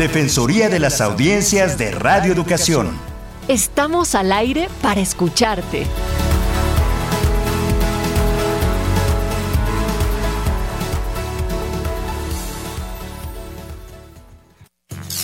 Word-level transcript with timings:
Defensoría 0.00 0.70
de 0.70 0.78
las 0.78 1.02
Audiencias 1.02 1.76
de 1.76 1.90
Radio 1.90 2.32
Educación. 2.32 2.98
Estamos 3.48 4.14
al 4.14 4.32
aire 4.32 4.70
para 4.80 4.98
escucharte. 4.98 5.86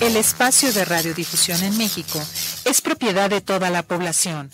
El 0.03 0.15
espacio 0.19 0.71
de 0.75 0.85
radiodifusión 0.85 1.63
en 1.63 1.79
México 1.79 2.21
es 2.67 2.83
propiedad 2.83 3.31
de 3.31 3.41
toda 3.41 3.71
la 3.71 3.83
población. 3.83 4.51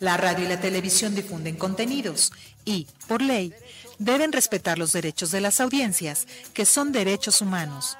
La 0.00 0.16
radio 0.16 0.46
y 0.46 0.48
la 0.48 0.60
televisión 0.60 1.14
difunden 1.14 1.54
contenidos 1.54 2.32
y, 2.64 2.88
por 3.06 3.22
ley, 3.22 3.54
deben 4.00 4.32
respetar 4.32 4.78
los 4.78 4.92
derechos 4.92 5.30
de 5.30 5.40
las 5.40 5.60
audiencias, 5.60 6.26
que 6.54 6.66
son 6.66 6.90
derechos 6.90 7.40
humanos. 7.40 7.96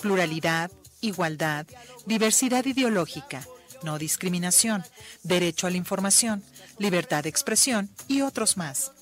Pluralidad, 0.00 0.70
igualdad, 1.00 1.66
diversidad 2.06 2.64
ideológica, 2.64 3.46
no 3.82 3.98
discriminación, 3.98 4.84
derecho 5.22 5.66
a 5.66 5.70
la 5.70 5.76
información, 5.76 6.42
libertad 6.78 7.22
de 7.22 7.30
expresión 7.30 7.90
y 8.08 8.22
otros 8.22 8.56
más. 8.56 8.92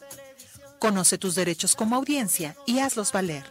Conoce 0.79 1.19
tus 1.19 1.35
derechos 1.35 1.75
como 1.75 1.97
audiencia 1.97 2.57
y 2.67 2.79
hazlos 2.79 3.13
valer. 3.13 3.45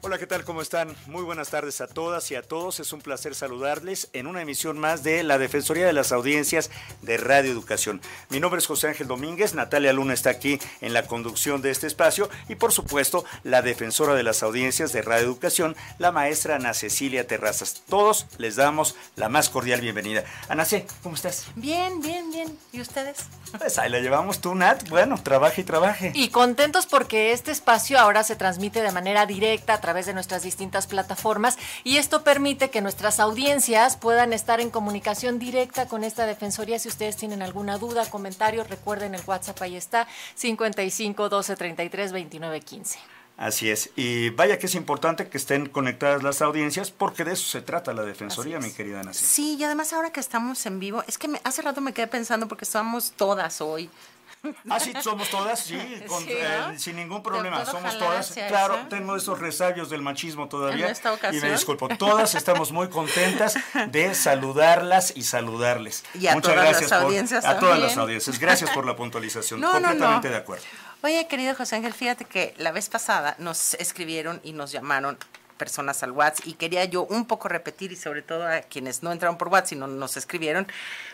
Hola, 0.00 0.16
¿qué 0.16 0.28
tal? 0.28 0.44
¿Cómo 0.44 0.62
están? 0.62 0.94
Muy 1.06 1.24
buenas 1.24 1.50
tardes 1.50 1.80
a 1.80 1.88
todas 1.88 2.30
y 2.30 2.36
a 2.36 2.42
todos. 2.42 2.78
Es 2.78 2.92
un 2.92 3.00
placer 3.00 3.34
saludarles 3.34 4.08
en 4.12 4.28
una 4.28 4.40
emisión 4.40 4.78
más 4.78 5.02
de 5.02 5.24
la 5.24 5.38
Defensoría 5.38 5.86
de 5.86 5.92
las 5.92 6.12
Audiencias 6.12 6.70
de 7.02 7.16
Radio 7.16 7.50
Educación. 7.50 8.00
Mi 8.28 8.38
nombre 8.38 8.60
es 8.60 8.66
José 8.68 8.86
Ángel 8.86 9.08
Domínguez, 9.08 9.54
Natalia 9.54 9.92
Luna 9.92 10.14
está 10.14 10.30
aquí 10.30 10.60
en 10.80 10.92
la 10.92 11.06
conducción 11.08 11.62
de 11.62 11.70
este 11.70 11.88
espacio 11.88 12.30
y 12.48 12.54
por 12.54 12.72
supuesto 12.72 13.24
la 13.42 13.60
defensora 13.60 14.14
de 14.14 14.22
las 14.22 14.44
audiencias 14.44 14.92
de 14.92 15.02
Radio 15.02 15.26
Educación, 15.26 15.74
la 15.98 16.12
maestra 16.12 16.54
Ana 16.54 16.74
Cecilia 16.74 17.26
Terrazas. 17.26 17.82
Todos 17.88 18.26
les 18.38 18.54
damos 18.54 18.94
la 19.16 19.28
más 19.28 19.48
cordial 19.48 19.80
bienvenida. 19.80 20.22
Ana 20.48 20.64
C, 20.64 20.86
¿cómo 21.02 21.16
estás? 21.16 21.48
Bien, 21.56 22.00
bien, 22.00 22.30
bien. 22.30 22.56
¿Y 22.70 22.80
ustedes? 22.80 23.18
Pues 23.58 23.78
ahí 23.78 23.90
la 23.90 23.98
llevamos 23.98 24.40
tú, 24.40 24.54
Nat. 24.54 24.88
Bueno, 24.90 25.20
trabaje 25.20 25.62
y 25.62 25.64
trabaje. 25.64 26.12
Y 26.14 26.28
contentos 26.28 26.86
porque 26.86 27.32
este 27.32 27.50
espacio 27.50 27.98
ahora 27.98 28.22
se 28.22 28.36
transmite 28.36 28.80
de 28.80 28.92
manera 28.92 29.26
directa 29.26 29.80
través 29.88 30.04
de 30.04 30.12
nuestras 30.12 30.42
distintas 30.42 30.86
plataformas 30.86 31.56
y 31.82 31.96
esto 31.96 32.22
permite 32.22 32.68
que 32.68 32.82
nuestras 32.82 33.20
audiencias 33.20 33.96
puedan 33.96 34.34
estar 34.34 34.60
en 34.60 34.68
comunicación 34.68 35.38
directa 35.38 35.88
con 35.88 36.04
esta 36.04 36.26
defensoría. 36.26 36.78
Si 36.78 36.88
ustedes 36.88 37.16
tienen 37.16 37.40
alguna 37.40 37.78
duda, 37.78 38.04
comentario, 38.04 38.64
recuerden 38.64 39.14
el 39.14 39.22
WhatsApp 39.26 39.62
ahí 39.62 39.76
está 39.76 40.06
55 40.34 41.30
12 41.30 41.56
33 41.56 42.12
29 42.12 42.60
15. 42.60 42.98
Así 43.38 43.70
es. 43.70 43.88
Y 43.96 44.28
vaya 44.28 44.58
que 44.58 44.66
es 44.66 44.74
importante 44.74 45.28
que 45.28 45.38
estén 45.38 45.70
conectadas 45.70 46.22
las 46.22 46.42
audiencias 46.42 46.90
porque 46.90 47.24
de 47.24 47.32
eso 47.32 47.48
se 47.48 47.62
trata 47.62 47.94
la 47.94 48.02
Defensoría, 48.02 48.58
mi 48.58 48.72
querida 48.72 49.02
Nancy. 49.02 49.24
Sí, 49.24 49.56
y 49.58 49.64
además 49.64 49.94
ahora 49.94 50.10
que 50.10 50.20
estamos 50.20 50.66
en 50.66 50.80
vivo, 50.80 51.02
es 51.06 51.16
que 51.16 51.28
me, 51.28 51.40
hace 51.44 51.62
rato 51.62 51.80
me 51.80 51.94
quedé 51.94 52.08
pensando 52.08 52.46
porque 52.46 52.66
estamos 52.66 53.12
todas 53.12 53.62
hoy. 53.62 53.88
Ah, 54.70 54.78
sí, 54.78 54.92
somos 55.02 55.28
todas, 55.30 55.60
sí, 55.60 55.76
eh, 56.28 56.74
sin 56.76 56.96
ningún 56.96 57.22
problema, 57.22 57.64
somos 57.64 57.98
todas. 57.98 58.32
Claro, 58.48 58.86
tengo 58.88 59.16
esos 59.16 59.38
resabios 59.38 59.90
del 59.90 60.02
machismo 60.02 60.48
todavía. 60.48 60.92
Y 61.32 61.40
me 61.40 61.50
disculpo, 61.50 61.88
todas 61.88 62.34
estamos 62.34 62.72
muy 62.72 62.88
contentas 62.88 63.56
de 63.88 64.14
saludarlas 64.14 65.12
y 65.16 65.22
saludarles. 65.22 66.04
Y 66.14 66.28
a 66.28 66.34
Muchas 66.34 66.54
todas 66.54 66.68
gracias 66.68 66.90
las 66.90 67.02
audiencias 67.02 67.44
A 67.44 67.58
todas 67.58 67.78
las 67.78 67.96
audiencias, 67.96 68.38
gracias 68.38 68.70
por 68.70 68.86
la 68.86 68.96
puntualización, 68.96 69.60
completamente 69.62 70.28
de 70.28 70.36
acuerdo. 70.36 70.64
Oye, 71.02 71.26
querido 71.28 71.54
José 71.54 71.76
Ángel, 71.76 71.92
fíjate 71.92 72.24
que 72.24 72.54
la 72.58 72.72
vez 72.72 72.88
pasada 72.88 73.36
nos 73.38 73.74
escribieron 73.74 74.40
y 74.42 74.52
nos 74.52 74.72
llamaron 74.72 75.18
personas 75.58 76.02
al 76.02 76.12
WhatsApp 76.12 76.46
y 76.46 76.54
quería 76.54 76.84
yo 76.86 77.02
un 77.04 77.26
poco 77.26 77.48
repetir 77.48 77.92
y 77.92 77.96
sobre 77.96 78.22
todo 78.22 78.46
a 78.46 78.60
quienes 78.60 79.02
no 79.02 79.12
entraron 79.12 79.36
por 79.36 79.48
WhatsApp 79.48 79.72
y 79.72 79.76
no 79.76 79.86
nos 79.86 80.16
escribieron 80.16 80.66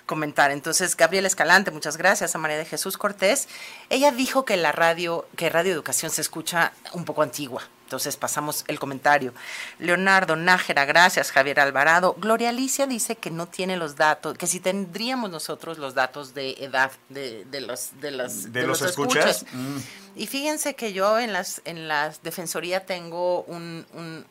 comentar. 0.06 0.50
Entonces, 0.52 0.96
Gabriela 0.96 1.26
Escalante, 1.26 1.70
muchas 1.70 1.96
gracias 1.96 2.34
a 2.34 2.38
María 2.38 2.58
de 2.58 2.64
Jesús 2.64 2.96
Cortés. 2.96 3.48
Ella 3.90 4.12
dijo 4.12 4.44
que 4.44 4.56
la 4.56 4.70
radio, 4.70 5.26
que 5.36 5.50
Radio 5.50 5.72
Educación 5.72 6.10
se 6.10 6.20
escucha 6.20 6.72
un 6.92 7.04
poco 7.04 7.22
antigua. 7.22 7.62
Entonces 7.84 8.16
pasamos 8.16 8.64
el 8.66 8.78
comentario. 8.78 9.34
Leonardo 9.78 10.36
Nájera, 10.36 10.84
gracias. 10.84 11.30
Javier 11.30 11.60
Alvarado. 11.60 12.16
Gloria 12.18 12.48
Alicia 12.48 12.86
dice 12.86 13.16
que 13.16 13.30
no 13.30 13.46
tiene 13.46 13.76
los 13.76 13.94
datos, 13.94 14.38
que 14.38 14.46
si 14.46 14.58
tendríamos 14.58 15.30
nosotros 15.30 15.78
los 15.78 15.94
datos 15.94 16.34
de 16.34 16.52
edad 16.52 16.90
de, 17.10 17.44
los 17.60 18.00
de 18.00 18.10
los, 18.10 18.52
de, 18.52 18.66
los, 18.66 18.82
escuchas. 18.82 19.44
Mm. 19.52 19.76
Y 20.16 20.26
fíjense 20.26 20.74
que 20.74 20.92
yo 20.92 21.18
en 21.18 21.32
las 21.32 21.60
en 21.66 21.86
la 21.86 22.12
defensoría 22.22 22.86
tengo 22.86 23.42
un, 23.42 23.86
un 23.92 24.24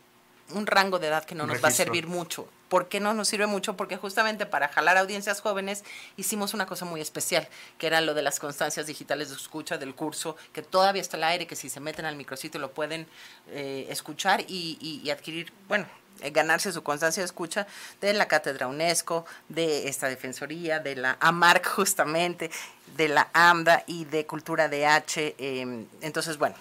rango 0.67 0.99
de 0.99 1.07
edad 1.07 1.25
que 1.25 1.35
no 1.35 1.45
nos 1.45 1.63
va 1.63 1.69
a 1.69 1.71
servir 1.71 2.07
mucho. 2.07 2.47
¿Por 2.69 2.87
qué 2.87 2.99
no 2.99 3.13
nos 3.13 3.27
sirve 3.27 3.45
mucho? 3.45 3.77
Porque 3.77 3.97
justamente 3.97 4.45
para 4.45 4.67
jalar 4.67 4.97
audiencias 4.97 5.41
jóvenes 5.41 5.83
hicimos 6.17 6.53
una 6.53 6.65
cosa 6.65 6.85
muy 6.85 7.01
especial, 7.01 7.47
que 7.77 7.87
era 7.87 8.01
lo 8.01 8.13
de 8.13 8.23
las 8.23 8.39
constancias 8.39 8.87
digitales 8.87 9.29
de 9.29 9.35
escucha 9.35 9.77
del 9.77 9.93
curso, 9.93 10.35
que 10.53 10.63
todavía 10.63 11.01
está 11.01 11.17
al 11.17 11.25
aire, 11.25 11.45
que 11.45 11.55
si 11.55 11.69
se 11.69 11.79
meten 11.79 12.05
al 12.05 12.15
micrositio 12.15 12.59
lo 12.59 12.71
pueden 12.71 13.07
eh, 13.51 13.85
escuchar 13.89 14.43
y, 14.47 15.07
adquirir, 15.11 15.53
bueno, 15.67 15.85
eh, 16.21 16.31
ganarse 16.31 16.71
su 16.71 16.81
constancia 16.81 17.21
de 17.21 17.25
escucha 17.25 17.67
de 18.01 18.13
la 18.13 18.27
Cátedra 18.27 18.67
UNESCO, 18.67 19.25
de 19.49 19.87
esta 19.87 20.07
Defensoría, 20.07 20.79
de 20.79 20.95
la 20.95 21.17
AMARC 21.19 21.67
justamente, 21.67 22.49
de 22.97 23.07
la 23.07 23.29
AMDA 23.33 23.83
y 23.85 24.05
de 24.05 24.25
Cultura 24.25 24.67
DH. 24.67 25.35
Eh, 25.37 25.85
entonces, 26.01 26.37
bueno, 26.37 26.55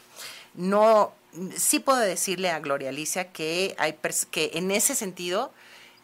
no 0.54 1.14
sí 1.56 1.80
puedo 1.80 1.98
decirle 1.98 2.50
a 2.50 2.60
Gloria 2.60 2.90
Alicia 2.90 3.32
que 3.32 3.74
hay 3.78 3.98
que 4.30 4.50
en 4.54 4.70
ese 4.70 4.94
sentido, 4.94 5.52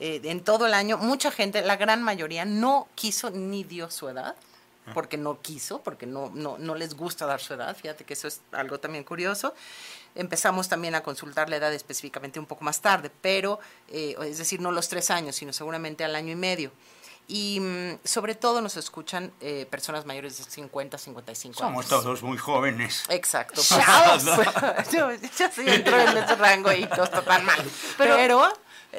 eh, 0.01 0.21
en 0.25 0.43
todo 0.43 0.67
el 0.67 0.75
año, 0.75 0.99
mucha 0.99 1.31
gente, 1.31 1.63
la 1.63 1.77
gran 1.77 2.03
mayoría, 2.03 2.45
no 2.45 2.89
quiso 2.95 3.31
ni 3.31 3.65
dio 3.65 3.91
su 3.91 4.09
edad, 4.09 4.37
ah. 4.87 4.91
porque 4.95 5.17
no 5.17 5.41
quiso, 5.41 5.83
porque 5.83 6.07
no, 6.07 6.31
no, 6.35 6.57
no 6.59 6.75
les 6.75 6.95
gusta 6.95 7.27
dar 7.27 7.41
su 7.41 7.55
edad, 7.55 7.77
fíjate 7.77 8.05
que 8.05 8.15
eso 8.15 8.29
es 8.29 8.41
algo 8.53 8.79
también 8.79 9.05
curioso. 9.05 9.55
Empezamos 10.15 10.69
también 10.69 10.95
a 10.95 11.03
consultar 11.03 11.49
la 11.51 11.57
edad 11.57 11.73
específicamente 11.73 12.41
un 12.41 12.47
poco 12.47 12.65
más 12.65 12.81
tarde, 12.81 13.11
pero, 13.21 13.61
eh, 13.89 14.17
es 14.25 14.39
decir, 14.39 14.61
no 14.61 14.73
los 14.73 14.89
tres 14.89 15.11
años, 15.11 15.37
sino 15.37 15.53
seguramente 15.53 16.05
al 16.05 16.17
año 16.17 16.33
y 16.33 16.37
medio 16.37 16.73
y 17.29 17.61
mm, 17.61 17.99
sobre 18.05 18.35
todo 18.35 18.63
nos 18.63 18.77
escuchan 18.79 19.33
eh, 19.41 19.67
personas 19.71 20.07
mayores 20.07 20.39
de 20.39 20.45
50, 20.45 20.97
55 20.97 21.63
años. 21.63 21.87
Somos 21.87 21.89
todos 21.89 22.23
muy 22.23 22.39
jóvenes. 22.39 23.05
Exacto. 23.11 23.61
yo, 24.93 25.11
yo, 25.13 25.49
sí 25.55 25.63
entro 25.67 26.01
en 26.01 26.17
ese 26.17 26.35
rango 26.37 26.73
y 26.73 26.87
todo 26.87 27.05
está 27.05 27.23
tan 27.23 27.45
mal. 27.45 27.63
Pero, 27.99 28.51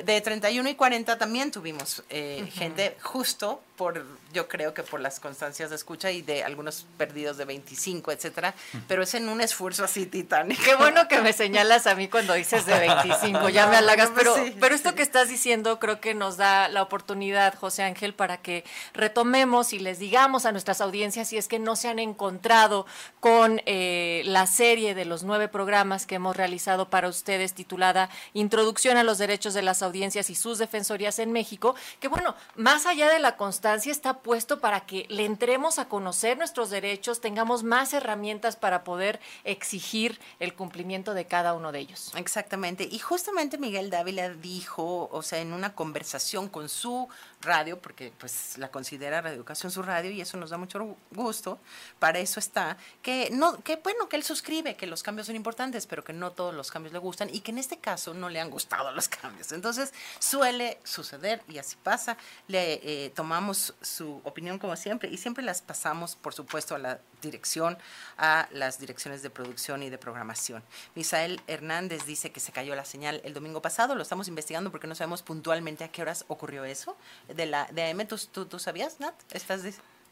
de 0.03 0.21
31 0.21 0.69
y 0.69 0.75
40 0.75 1.17
también 1.17 1.51
tuvimos 1.51 2.03
eh, 2.09 2.47
gente 2.53 2.95
justo 3.01 3.61
por, 3.79 4.05
yo 4.33 4.49
creo 4.49 4.73
que 4.73 4.83
por 4.83 4.99
las 4.99 5.21
constancias 5.21 5.69
de 5.69 5.77
escucha 5.77 6.11
y 6.11 6.21
de 6.21 6.43
algunos 6.43 6.85
perdidos 6.97 7.37
de 7.37 7.45
25, 7.45 8.11
etcétera, 8.11 8.53
pero 8.89 9.03
es 9.03 9.13
en 9.13 9.29
un 9.29 9.39
esfuerzo 9.39 9.85
así 9.85 10.05
titánico. 10.05 10.61
Qué 10.65 10.75
bueno 10.75 11.07
que 11.07 11.21
me 11.21 11.31
señalas 11.31 11.87
a 11.87 11.95
mí 11.95 12.09
cuando 12.09 12.33
dices 12.33 12.65
de 12.65 12.77
25, 12.77 13.47
ya 13.47 13.67
me 13.67 13.77
halagas, 13.77 14.11
pero, 14.13 14.35
pero 14.59 14.75
esto 14.75 14.95
que 14.95 15.01
estás 15.01 15.29
diciendo 15.29 15.79
creo 15.79 16.01
que 16.01 16.13
nos 16.13 16.35
da 16.35 16.67
la 16.67 16.83
oportunidad, 16.83 17.55
José 17.55 17.83
Ángel, 17.83 18.13
para 18.13 18.35
que 18.41 18.65
retomemos 18.93 19.71
y 19.71 19.79
les 19.79 19.97
digamos 19.97 20.45
a 20.45 20.51
nuestras 20.51 20.81
audiencias 20.81 21.29
si 21.29 21.37
es 21.37 21.47
que 21.47 21.57
no 21.57 21.77
se 21.77 21.87
han 21.87 21.99
encontrado 21.99 22.85
con 23.21 23.61
eh, 23.65 24.23
la 24.25 24.45
serie 24.45 24.93
de 24.93 25.05
los 25.05 25.23
nueve 25.23 25.47
programas 25.47 26.05
que 26.05 26.15
hemos 26.15 26.35
realizado 26.35 26.89
para 26.89 27.07
ustedes 27.07 27.53
titulada 27.53 28.09
Introducción 28.33 28.97
a 28.97 29.05
los 29.05 29.19
Derechos 29.19 29.53
de 29.53 29.61
las 29.61 29.81
Audiencias 29.83 30.29
y 30.29 30.35
sus 30.35 30.57
Defensorías 30.57 31.17
en 31.19 31.31
México, 31.31 31.75
que 32.01 32.09
bueno, 32.09 32.35
más 32.57 32.85
allá 32.85 33.07
de 33.07 33.19
la 33.19 33.37
constancia, 33.37 33.68
está 33.75 34.19
puesto 34.19 34.59
para 34.59 34.81
que 34.81 35.05
le 35.09 35.25
entremos 35.25 35.79
a 35.79 35.87
conocer 35.87 36.37
nuestros 36.37 36.69
derechos, 36.69 37.21
tengamos 37.21 37.63
más 37.63 37.93
herramientas 37.93 38.55
para 38.55 38.83
poder 38.83 39.19
exigir 39.43 40.19
el 40.39 40.53
cumplimiento 40.53 41.13
de 41.13 41.25
cada 41.25 41.53
uno 41.53 41.71
de 41.71 41.79
ellos. 41.79 42.11
Exactamente. 42.15 42.87
Y 42.89 42.99
justamente 42.99 43.57
Miguel 43.57 43.89
Dávila 43.89 44.29
dijo, 44.29 45.09
o 45.11 45.21
sea, 45.21 45.39
en 45.39 45.53
una 45.53 45.73
conversación 45.73 46.49
con 46.49 46.69
su 46.69 47.07
radio, 47.41 47.79
porque 47.79 48.11
pues 48.17 48.57
la 48.57 48.69
considera 48.69 49.21
Radio 49.21 49.35
Educación 49.37 49.71
su 49.71 49.81
radio 49.81 50.11
y 50.11 50.21
eso 50.21 50.37
nos 50.37 50.49
da 50.49 50.57
mucho 50.57 50.97
gusto, 51.11 51.59
para 51.97 52.19
eso 52.19 52.39
está, 52.39 52.77
que 53.01 53.29
no, 53.31 53.61
que 53.63 53.77
bueno, 53.77 54.09
que 54.09 54.17
él 54.17 54.23
suscribe, 54.23 54.75
que 54.75 54.87
los 54.87 55.03
cambios 55.03 55.27
son 55.27 55.35
importantes, 55.35 55.87
pero 55.87 56.03
que 56.03 56.13
no 56.13 56.31
todos 56.31 56.53
los 56.53 56.71
cambios 56.71 56.93
le 56.93 56.99
gustan 56.99 57.29
y 57.33 57.41
que 57.41 57.51
en 57.51 57.57
este 57.57 57.77
caso 57.77 58.13
no 58.13 58.29
le 58.29 58.39
han 58.39 58.49
gustado 58.49 58.91
los 58.91 59.07
cambios. 59.07 59.51
Entonces 59.51 59.93
suele 60.19 60.79
suceder 60.83 61.41
y 61.47 61.57
así 61.57 61.75
pasa, 61.81 62.17
le 62.47 62.79
eh, 62.83 63.09
tomamos 63.11 63.73
su 63.81 64.21
opinión 64.23 64.59
como 64.59 64.75
siempre 64.75 65.09
y 65.09 65.17
siempre 65.17 65.43
las 65.43 65.61
pasamos, 65.61 66.15
por 66.15 66.33
supuesto, 66.33 66.75
a 66.75 66.79
la 66.79 66.99
dirección, 67.21 67.77
a 68.17 68.47
las 68.51 68.79
direcciones 68.79 69.21
de 69.21 69.29
producción 69.29 69.83
y 69.83 69.89
de 69.89 69.97
programación. 69.97 70.63
Misael 70.95 71.41
Hernández 71.47 72.05
dice 72.05 72.31
que 72.31 72.39
se 72.39 72.51
cayó 72.51 72.75
la 72.75 72.85
señal 72.85 73.21
el 73.23 73.33
domingo 73.33 73.61
pasado, 73.61 73.95
lo 73.95 74.01
estamos 74.01 74.27
investigando 74.27 74.71
porque 74.71 74.87
no 74.87 74.95
sabemos 74.95 75.21
puntualmente 75.21 75.83
a 75.83 75.91
qué 75.91 76.01
horas 76.01 76.25
ocurrió 76.27 76.65
eso. 76.65 76.97
De 77.27 77.45
la 77.45 77.65
de 77.71 77.89
AM, 77.89 78.07
¿tú, 78.07 78.17
tú, 78.45 78.59
sabías, 78.59 78.99
Nat? 78.99 79.15
¿Estás 79.31 79.63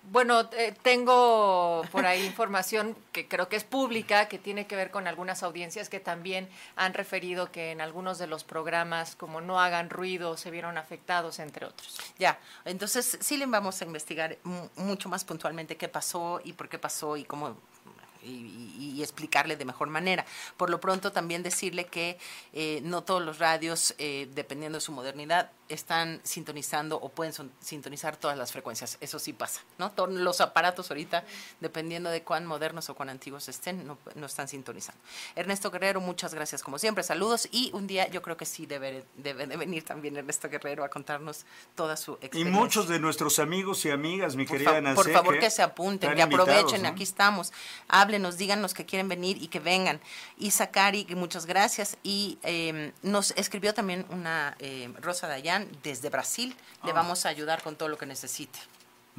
bueno, 0.03 0.49
eh, 0.53 0.73
tengo 0.83 1.83
por 1.91 2.05
ahí 2.05 2.25
información 2.25 2.95
que 3.11 3.27
creo 3.27 3.49
que 3.49 3.57
es 3.57 3.63
pública, 3.63 4.27
que 4.27 4.37
tiene 4.37 4.65
que 4.65 4.75
ver 4.75 4.89
con 4.89 5.07
algunas 5.07 5.43
audiencias 5.43 5.89
que 5.89 5.99
también 5.99 6.47
han 6.75 6.93
referido 6.93 7.51
que 7.51 7.71
en 7.71 7.81
algunos 7.81 8.17
de 8.17 8.27
los 8.27 8.43
programas, 8.43 9.15
como 9.15 9.41
no 9.41 9.59
hagan 9.59 9.89
ruido, 9.89 10.37
se 10.37 10.49
vieron 10.49 10.77
afectados, 10.77 11.39
entre 11.39 11.65
otros. 11.65 11.97
Ya, 12.17 12.39
entonces 12.63 13.17
sí 13.19 13.37
le 13.37 13.45
vamos 13.45 13.81
a 13.81 13.85
investigar 13.85 14.37
mucho 14.75 15.09
más 15.09 15.25
puntualmente 15.25 15.75
qué 15.75 15.89
pasó 15.89 16.39
y 16.43 16.53
por 16.53 16.69
qué 16.69 16.79
pasó 16.79 17.17
y 17.17 17.25
cómo 17.25 17.57
y, 18.23 19.01
explicarle 19.01 19.55
de 19.55 19.65
mejor 19.65 19.89
manera. 19.89 20.25
Por 20.57 20.69
lo 20.69 20.79
pronto 20.79 21.11
también 21.11 21.43
decirle 21.43 21.85
que 21.85 22.17
eh, 22.53 22.81
no 22.83 23.03
todos 23.03 23.21
los 23.21 23.39
radios, 23.39 23.95
eh, 23.97 24.27
dependiendo 24.33 24.77
de 24.77 24.81
su 24.81 24.91
modernidad, 24.91 25.51
están 25.69 26.21
sintonizando 26.23 26.97
o 26.97 27.09
pueden 27.09 27.33
sintonizar 27.59 28.17
todas 28.17 28.37
las 28.37 28.51
frecuencias. 28.51 28.97
Eso 29.01 29.19
sí 29.19 29.33
pasa, 29.33 29.61
¿no? 29.77 29.91
Todos 29.91 30.11
los 30.11 30.41
aparatos 30.41 30.89
ahorita, 30.89 31.23
dependiendo 31.59 32.09
de 32.09 32.23
cuán 32.23 32.45
modernos 32.45 32.89
o 32.89 32.95
cuán 32.95 33.09
antiguos 33.09 33.49
estén, 33.49 33.85
no, 33.85 33.97
están 34.25 34.47
sintonizando. 34.47 35.01
Ernesto 35.35 35.71
Guerrero, 35.71 36.01
muchas 36.01 36.33
gracias 36.33 36.63
como 36.63 36.79
siempre, 36.79 37.03
saludos 37.03 37.47
y 37.51 37.71
un 37.73 37.87
día 37.87 38.07
yo 38.07 38.21
creo 38.21 38.37
que 38.37 38.45
sí 38.45 38.65
debe, 38.65 39.05
debe 39.15 39.47
de 39.47 39.57
venir 39.57 39.83
también 39.83 40.15
Ernesto 40.17 40.49
Guerrero 40.49 40.83
a 40.83 40.89
contarnos 40.89 41.45
toda 41.75 41.97
su 41.97 42.13
experiencia. 42.13 42.49
Y 42.49 42.53
muchos 42.53 42.87
de 42.87 42.99
nuestros 42.99 43.39
amigos 43.39 43.85
y 43.85 43.91
amigas, 43.91 44.35
mi 44.35 44.45
querida 44.45 44.77
Ana 44.77 44.95
Por 44.95 45.11
favor 45.11 45.39
que 45.39 45.49
se 45.49 45.61
apunten, 45.61 46.15
que 46.15 46.21
aprovechen, 46.21 46.85
aquí 46.85 47.03
estamos, 47.03 47.51
háblenos, 47.87 48.37
díganos 48.37 48.73
que 48.73 48.85
quieren 48.85 49.07
venir 49.07 49.41
y 49.41 49.47
que 49.47 49.59
vengan. 49.59 49.99
Y 50.37 50.51
Sakari, 50.51 51.05
muchas 51.15 51.45
gracias 51.45 51.97
y 52.03 52.37
em, 52.43 52.91
nos 53.01 53.31
escribió 53.31 53.73
también 53.73 54.05
una 54.09 54.55
eh, 54.59 54.91
Rosa 55.01 55.27
Dayan 55.27 55.56
desde 55.83 56.09
Brasil. 56.09 56.55
Le 56.83 56.91
ah. 56.91 56.93
vamos 56.93 57.25
a 57.25 57.29
ayudar 57.29 57.61
con 57.63 57.75
todo 57.75 57.89
lo 57.89 57.97
que 57.97 58.05
necesite. 58.05 58.59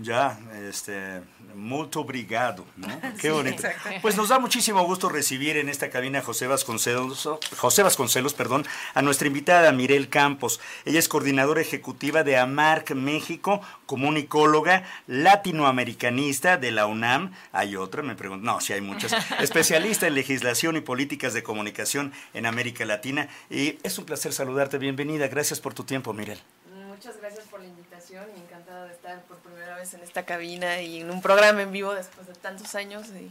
Ya, 0.00 0.38
este, 0.68 1.22
muito 1.56 2.00
obrigado, 2.00 2.64
¿no? 2.76 2.86
Qué 3.20 3.32
bonito. 3.32 3.64
Pues 4.00 4.16
nos 4.16 4.28
da 4.28 4.38
muchísimo 4.38 4.84
gusto 4.84 5.08
recibir 5.08 5.56
en 5.56 5.68
esta 5.68 5.90
cabina 5.90 6.20
a 6.20 6.22
José 6.22 6.46
Vasconcelos, 6.46 7.28
José 7.56 7.82
Vasconcelos, 7.82 8.32
perdón, 8.32 8.64
a 8.94 9.02
nuestra 9.02 9.26
invitada 9.26 9.72
Mirel 9.72 10.08
Campos. 10.08 10.60
Ella 10.84 11.00
es 11.00 11.08
coordinadora 11.08 11.60
ejecutiva 11.60 12.22
de 12.22 12.36
AMARC 12.36 12.92
México, 12.92 13.60
comunicóloga, 13.86 14.84
latinoamericanista 15.08 16.58
de 16.58 16.70
la 16.70 16.86
UNAM. 16.86 17.32
Hay 17.50 17.74
otra, 17.74 18.04
me 18.04 18.14
pregunto, 18.14 18.46
no, 18.46 18.60
sí 18.60 18.74
hay 18.74 18.80
muchas. 18.80 19.12
Especialista 19.40 20.06
en 20.06 20.14
legislación 20.14 20.76
y 20.76 20.80
políticas 20.80 21.34
de 21.34 21.42
comunicación 21.42 22.12
en 22.34 22.46
América 22.46 22.84
Latina. 22.84 23.28
Y 23.50 23.80
es 23.82 23.98
un 23.98 24.04
placer 24.04 24.32
saludarte. 24.32 24.78
Bienvenida. 24.78 25.26
Gracias 25.26 25.58
por 25.58 25.74
tu 25.74 25.82
tiempo, 25.82 26.12
Mirel. 26.12 26.38
Muchas 26.86 27.16
gracias 27.20 27.46
por 27.46 27.58
la 27.58 27.66
invitación 27.66 27.77
y 28.10 28.40
encantada 28.40 28.86
de 28.86 28.92
estar 28.92 29.20
por 29.22 29.38
primera 29.38 29.76
vez 29.76 29.92
en 29.94 30.00
esta 30.02 30.24
cabina 30.24 30.80
y 30.80 31.00
en 31.00 31.10
un 31.10 31.20
programa 31.20 31.62
en 31.62 31.72
vivo 31.72 31.92
después 31.94 32.26
de 32.26 32.34
tantos 32.34 32.74
años. 32.74 33.08
Y 33.08 33.30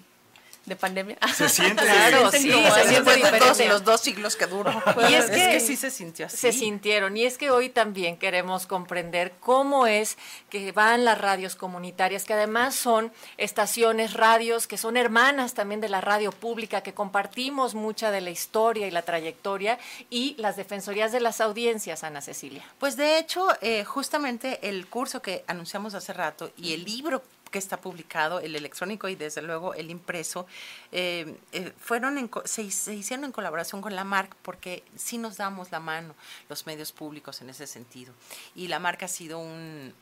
de 0.68 0.76
pandemia. 0.76 1.18
Se 1.36 1.50
siente. 1.50 1.84
Claro, 1.84 2.30
sí, 2.32 2.52
se 2.52 2.88
siente 2.88 3.16
diferente. 3.16 3.68
los 3.68 3.84
dos 3.84 4.02
siglos 4.02 4.36
que 4.36 4.46
duró. 4.46 4.72
y 5.10 5.14
es 5.14 5.30
que, 5.30 5.60
sí 5.60 5.76
se 5.76 5.90
sintió 5.90 6.26
así. 6.26 6.38
Se 6.38 6.52
sintieron. 6.52 7.16
Y 7.16 7.24
es 7.24 7.38
que 7.38 7.50
hoy 7.50 7.70
también 7.70 8.18
queremos 8.18 8.68
comprender 8.68 9.34
cómo 9.40 9.88
es 9.88 10.18
que 10.50 10.72
van 10.74 11.06
las 11.06 11.18
radios 11.18 11.56
comunitarias, 11.56 12.26
que 12.26 12.34
además 12.34 12.76
son 12.76 13.14
estaciones, 13.38 14.14
radios, 14.14 14.68
que 14.68 14.78
son 14.78 14.98
hermanas 14.98 15.54
también 15.54 15.80
de 15.80 15.90
la 15.90 16.02
radio 16.02 16.32
pública, 16.32 16.82
que 16.82 16.94
compartimos 16.94 17.74
mucha 17.74 18.12
de 18.12 18.22
la 18.22 18.30
historia 18.30 18.88
y 18.88 18.92
la 18.92 19.04
trayectoria, 19.04 19.80
y 20.10 20.36
las 20.38 20.58
defensorías 20.58 21.12
de 21.12 21.22
las 21.22 21.40
audiencias, 21.40 22.04
Ana 22.04 22.22
Cecilia. 22.22 22.64
Pues 22.78 22.98
de 22.98 23.18
hecho, 23.18 23.48
eh, 23.62 23.86
justamente 23.86 24.60
el 24.68 24.88
curso 24.88 25.22
que 25.22 25.46
anunciamos 25.48 25.94
hace 25.94 26.12
rato 26.12 26.52
y 26.58 26.74
el 26.74 26.84
libro 26.84 27.24
que 27.50 27.60
está 27.60 27.78
publicado, 27.78 28.40
el 28.40 28.56
electrónico 28.56 29.08
y 29.08 29.16
desde 29.16 29.42
luego 29.42 29.74
el 29.74 29.90
impreso, 29.90 30.46
eh, 30.92 31.36
eh, 31.52 31.74
fueron 31.80 32.30
se, 32.46 32.64
hicieron 32.64 33.26
en 33.26 33.32
colaboración 33.32 33.82
con 33.82 33.96
la 33.96 34.04
marca 34.04 34.36
porque 34.42 34.84
sí 34.96 35.18
nos 35.18 35.38
damos 35.38 35.72
la 35.72 35.80
mano 35.80 36.16
los 36.50 36.66
medios 36.66 36.92
públicos 36.92 37.42
en 37.42 37.50
ese 37.50 37.68
sentido. 37.68 38.14
Y 38.56 38.68
la 38.68 38.80
marca 38.80 39.06
ha 39.06 39.10
sido 39.10 39.40
un, 39.40 39.94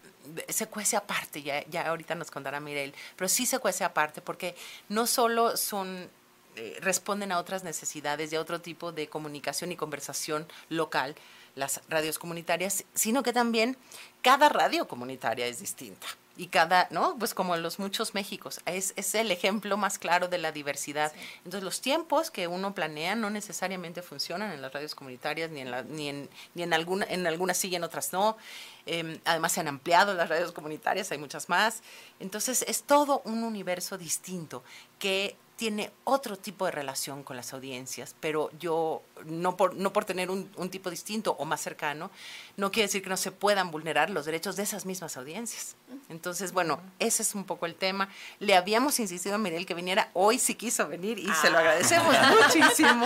se 0.49 0.67
cuece 0.67 0.95
aparte, 0.95 1.41
ya, 1.41 1.65
ya 1.67 1.87
ahorita 1.87 2.15
nos 2.15 2.31
contará 2.31 2.59
Mirel, 2.59 2.93
pero 3.15 3.27
sí 3.27 3.45
se 3.45 3.59
cuece 3.59 3.83
aparte 3.83 4.21
porque 4.21 4.55
no 4.89 5.07
solo 5.07 5.57
son 5.57 6.09
eh, 6.57 6.77
responden 6.79 7.33
a 7.33 7.39
otras 7.39 7.65
necesidades 7.65 8.31
de 8.31 8.37
otro 8.37 8.61
tipo 8.61 8.93
de 8.93 9.09
comunicación 9.09 9.73
y 9.73 9.75
conversación 9.75 10.47
local, 10.69 11.15
las 11.55 11.81
radios 11.89 12.17
comunitarias, 12.17 12.85
sino 12.93 13.23
que 13.23 13.33
también 13.33 13.77
cada 14.21 14.47
radio 14.47 14.87
comunitaria 14.87 15.47
es 15.47 15.59
distinta 15.59 16.07
y 16.37 16.47
cada, 16.47 16.87
¿no? 16.91 17.17
Pues 17.17 17.33
como 17.33 17.55
los 17.57 17.79
muchos 17.79 18.13
Méxicos, 18.13 18.61
es, 18.65 18.93
es 18.95 19.15
el 19.15 19.31
ejemplo 19.31 19.77
más 19.77 19.97
claro 19.97 20.27
de 20.27 20.37
la 20.37 20.51
diversidad. 20.51 21.13
Entonces 21.37 21.63
los 21.63 21.81
tiempos 21.81 22.31
que 22.31 22.47
uno 22.47 22.73
planea 22.73 23.15
no 23.15 23.29
necesariamente 23.29 24.01
funcionan 24.01 24.51
en 24.51 24.61
las 24.61 24.73
radios 24.73 24.95
comunitarias, 24.95 25.51
ni 25.51 25.61
en, 25.61 25.71
la, 25.71 25.83
ni 25.83 26.09
en, 26.09 26.29
ni 26.53 26.63
en, 26.63 26.73
alguna, 26.73 27.05
en 27.09 27.25
algunas 27.27 27.57
sí 27.57 27.69
y 27.69 27.75
en 27.75 27.83
otras 27.83 28.11
no. 28.13 28.37
Em, 28.85 29.19
además 29.25 29.53
se 29.53 29.61
han 29.61 29.67
ampliado 29.67 30.13
las 30.13 30.29
radios 30.29 30.51
comunitarias, 30.51 31.11
hay 31.11 31.17
muchas 31.17 31.49
más. 31.49 31.81
Entonces 32.19 32.63
es 32.67 32.83
todo 32.83 33.21
un 33.25 33.43
universo 33.43 33.97
distinto 33.97 34.63
que 34.99 35.37
tiene 35.55 35.91
otro 36.03 36.37
tipo 36.37 36.65
de 36.65 36.71
relación 36.71 37.23
con 37.23 37.37
las 37.37 37.53
audiencias, 37.53 38.15
pero 38.19 38.49
yo, 38.59 39.01
no 39.25 39.55
por, 39.55 39.75
no 39.75 39.93
por 39.93 40.03
tener 40.03 40.29
un, 40.29 40.69
tipo 40.69 40.89
distinto 40.89 41.35
o 41.39 41.45
más 41.45 41.61
cercano, 41.61 42.11
no 42.57 42.71
quiere 42.71 42.87
decir 42.87 43.01
que 43.01 43.09
no 43.09 43.15
se 43.15 43.31
puedan 43.31 43.71
vulnerar 43.71 44.09
los 44.09 44.25
derechos 44.25 44.57
de 44.57 44.63
esas 44.63 44.85
mismas 44.85 45.15
audiencias. 45.15 45.75
Entonces, 46.09 46.51
bueno, 46.51 46.81
ese 46.99 47.23
es 47.23 47.35
un 47.35 47.45
poco 47.45 47.65
el 47.65 47.75
tema. 47.75 48.09
Le 48.39 48.55
habíamos 48.55 48.99
insistido 48.99 49.35
a 49.35 49.37
Mirel 49.37 49.65
que 49.65 49.73
viniera, 49.73 50.09
hoy 50.13 50.39
sí 50.39 50.55
quiso 50.55 50.87
venir 50.87 51.19
y 51.19 51.29
se 51.41 51.49
lo 51.49 51.57
ah. 51.57 51.61
agradecemos 51.61 52.13
muchísimo. 52.43 53.05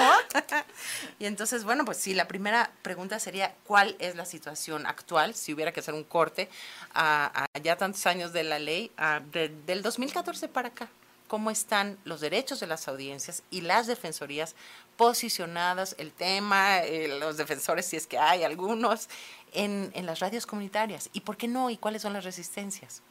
y 1.20 1.26
entonces, 1.26 1.64
bueno, 1.64 1.86
pues 1.86 1.98
sí, 1.98 2.16
la 2.16 2.28
primera 2.28 2.72
pregunta 2.82 3.20
sería, 3.20 3.54
¿cuál 3.64 3.96
es 4.00 4.16
la 4.16 4.26
situación 4.26 4.88
actual, 4.88 5.36
si 5.36 5.54
hubiera 5.54 5.72
que 5.72 5.82
hacer 5.82 5.94
un 5.94 6.04
corte 6.04 6.50
a, 6.96 7.46
ya 7.62 7.76
tantos 7.76 8.08
años 8.08 8.34
de 8.34 8.44
la 8.44 8.58
ley, 8.58 8.92
del 9.32 9.84
2014 9.84 10.48
para 10.48 10.70
acá? 10.70 10.90
Cómo 11.30 11.52
están 11.52 11.98
los 12.06 12.22
derechos 12.22 12.60
de 12.60 12.66
las 12.66 12.88
audiencias 12.88 13.44
y 13.52 13.62
las 13.62 13.86
defensorías 13.86 14.56
posicionadas, 14.98 15.96
el 16.00 16.12
tema, 16.12 16.80
eh, 16.80 17.08
los 17.20 17.38
defensores, 17.38 17.86
si 17.86 17.96
es 17.96 18.08
que 18.08 18.18
hay 18.18 18.44
algunos, 18.44 19.08
en, 19.54 19.92
las 20.06 20.20
radios 20.20 20.48
comunitarias. 20.48 21.10
¿Y 21.14 21.22
por 21.22 21.38
qué 21.38 21.48
no? 21.48 21.70
¿Y 21.70 21.78
cuáles 21.78 22.02
son 22.02 22.14
las 22.14 22.26
resistencias? 22.26 23.04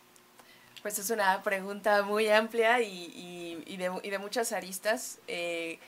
Pues 0.83 0.99
es 0.99 1.11
una 1.11 1.43
pregunta 1.43 2.03
muy 2.03 2.29
amplia 2.29 2.83
y, 2.83 3.77
de, 3.77 4.19
muchas 4.19 4.53
aristas 4.53 5.19
eh, 5.29 5.79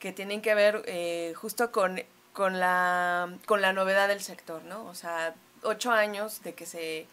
que 0.00 0.12
tienen 0.12 0.42
que 0.42 0.56
ver 0.56 0.82
eh, 0.86 1.34
justo 1.36 1.70
con, 1.70 2.02
con, 2.32 2.58
la, 2.58 3.32
con 3.46 3.62
la 3.62 3.72
novedad 3.72 4.08
del 4.08 4.22
sector, 4.22 4.62
¿no? 4.64 4.84
O 4.86 4.94
sea, 4.94 5.34
ocho 5.62 5.92
años 5.92 6.42
de 6.42 6.54
que 6.54 6.66
se 6.66 7.06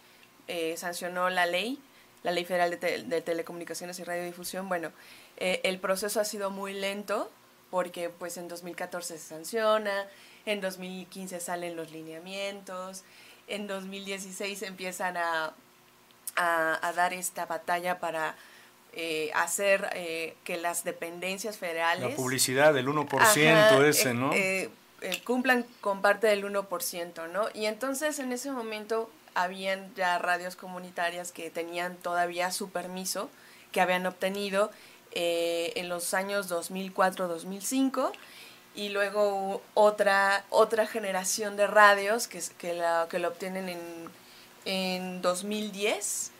sancionó 0.75 1.29
la 1.29 1.45
ley 1.45 1.79
la 2.23 2.31
Ley 2.31 2.45
Federal 2.45 2.79
de, 2.79 3.21
Telecomunicaciones 3.21 3.99
y 3.99 4.03
Radiodifusión, 4.03 4.69
bueno, 4.69 4.91
eh, 5.37 5.61
el 5.63 5.79
proceso 5.79 6.19
ha 6.19 6.25
sido 6.25 6.49
muy 6.49 6.73
lento 6.73 7.29
porque 7.69 8.09
pues 8.09 8.37
en 8.37 8.47
2014 8.47 9.17
se 9.17 9.23
sanciona, 9.23 10.07
en 10.45 10.61
2015 10.61 11.39
salen 11.39 11.75
los 11.75 11.91
lineamientos, 11.91 13.03
en 13.47 13.67
2016 13.67 14.61
empiezan 14.61 15.17
a, 15.17 15.53
a, 16.35 16.93
dar 16.95 17.13
esta 17.13 17.45
batalla 17.45 17.99
para 17.99 18.35
eh, 18.93 19.31
hacer 19.33 19.89
eh, 19.93 20.35
que 20.43 20.57
las 20.57 20.83
dependencias 20.83 21.57
federales... 21.57 22.11
La 22.11 22.15
publicidad 22.15 22.73
del 22.73 22.87
1% 22.87 23.83
ese, 23.85 24.13
¿no? 24.13 24.31
cumplan 25.25 25.65
con 25.81 26.01
parte 26.01 26.27
del 26.27 26.45
1%, 26.45 27.29
¿no? 27.29 27.47
Y 27.53 27.65
entonces 27.65 28.19
en 28.19 28.31
ese 28.31 28.51
momento 28.51 29.09
habían 29.35 29.93
ya 29.95 30.17
radios 30.19 30.55
comunitarias 30.55 31.31
que 31.31 31.49
tenían 31.49 31.95
todavía 31.95 32.51
su 32.51 32.69
permiso, 32.69 33.29
que 33.71 33.81
habían 33.81 34.05
obtenido 34.05 34.71
eh, 35.11 35.73
en 35.75 35.89
los 35.89 36.13
años 36.13 36.49
2004-2005 36.49 38.11
y 38.75 38.89
luego 38.89 39.61
otra, 39.73 40.45
otra 40.49 40.87
generación 40.87 41.55
de 41.55 41.67
radios 41.67 42.27
que, 42.27 42.41
que, 42.57 42.73
la, 42.73 43.07
que 43.09 43.19
lo 43.19 43.27
obtienen 43.27 43.69
en, 43.69 43.79
en 44.65 45.21
2010 45.21 46.31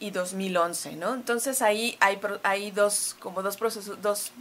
y 0.00 0.10
2011, 0.10 0.96
¿no? 0.96 1.14
Entonces 1.14 1.62
ahí 1.62 1.96
hay, 2.00 2.18
hay 2.42 2.70
dos, 2.70 3.14
como 3.20 3.42
dos 3.42 3.56
procesos, 3.56 4.00
dos, 4.02 4.32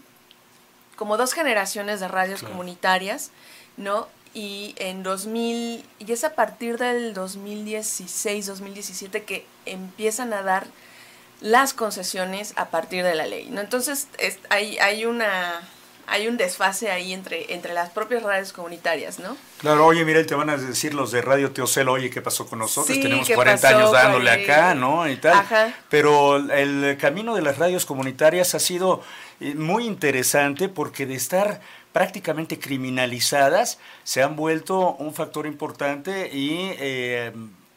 como 0.96 1.18
dos 1.18 1.34
generaciones 1.34 2.00
de 2.00 2.08
radios 2.08 2.42
comunitarias, 2.42 3.32
¿no? 3.78 4.08
Y 4.34 4.76
en 4.78 5.04
2000, 5.04 5.84
y 6.00 6.12
es 6.12 6.24
a 6.24 6.36
partir 6.36 6.78
del 6.78 7.14
2016, 7.14 8.46
2017 8.46 9.24
que 9.24 9.46
empiezan 9.66 10.34
a 10.34 10.44
dar 10.44 10.68
las 11.42 11.74
concesiones 11.74 12.54
a 12.56 12.70
partir 12.70 13.04
de 13.04 13.16
la 13.16 13.26
ley. 13.26 13.50
¿no? 13.50 13.62
Entonces 13.62 14.08
hay, 14.50 14.78
hay 14.80 15.06
una 15.06 15.62
hay 16.10 16.28
un 16.28 16.38
desfase 16.38 16.90
ahí 16.90 17.14
entre, 17.14 17.54
entre 17.54 17.74
las 17.74 17.92
propias 17.92 18.24
radios 18.24 18.52
comunitarias, 18.52 19.20
¿no? 19.20 19.38
Claro, 19.60 19.86
oye, 19.86 20.04
mira, 20.06 20.26
te 20.26 20.36
van 20.36 20.50
a 20.50 20.58
decir 20.58 20.94
los 20.94 21.12
de 21.12 21.22
Radio 21.22 21.52
Teocel, 21.52 21.88
oye, 21.88 22.10
¿qué 22.10 22.22
pasó 22.22 22.48
con 22.48 22.60
nosotros? 22.60 23.00
Tenemos 23.00 23.30
40 23.30 23.68
años 23.68 23.92
dándole 23.92 24.32
acá, 24.32 24.74
¿no? 24.74 25.08
Y 25.08 25.18
tal. 25.18 25.46
Pero 25.90 26.38
el 26.38 26.98
camino 27.00 27.36
de 27.36 27.42
las 27.42 27.58
radios 27.58 27.86
comunitarias 27.86 28.56
ha 28.56 28.60
sido 28.60 29.04
eh, 29.40 29.54
muy 29.56 29.86
interesante 29.86 30.70
porque 30.70 31.06
de 31.06 31.16
estar 31.16 31.62
prácticamente 31.92 32.60
criminalizadas 32.60 33.80
se 34.04 34.22
han 34.22 34.36
vuelto 34.36 34.96
un 34.96 35.14
factor 35.14 35.46
importante 35.48 36.30
y 36.32 36.72
eh, 36.80 37.32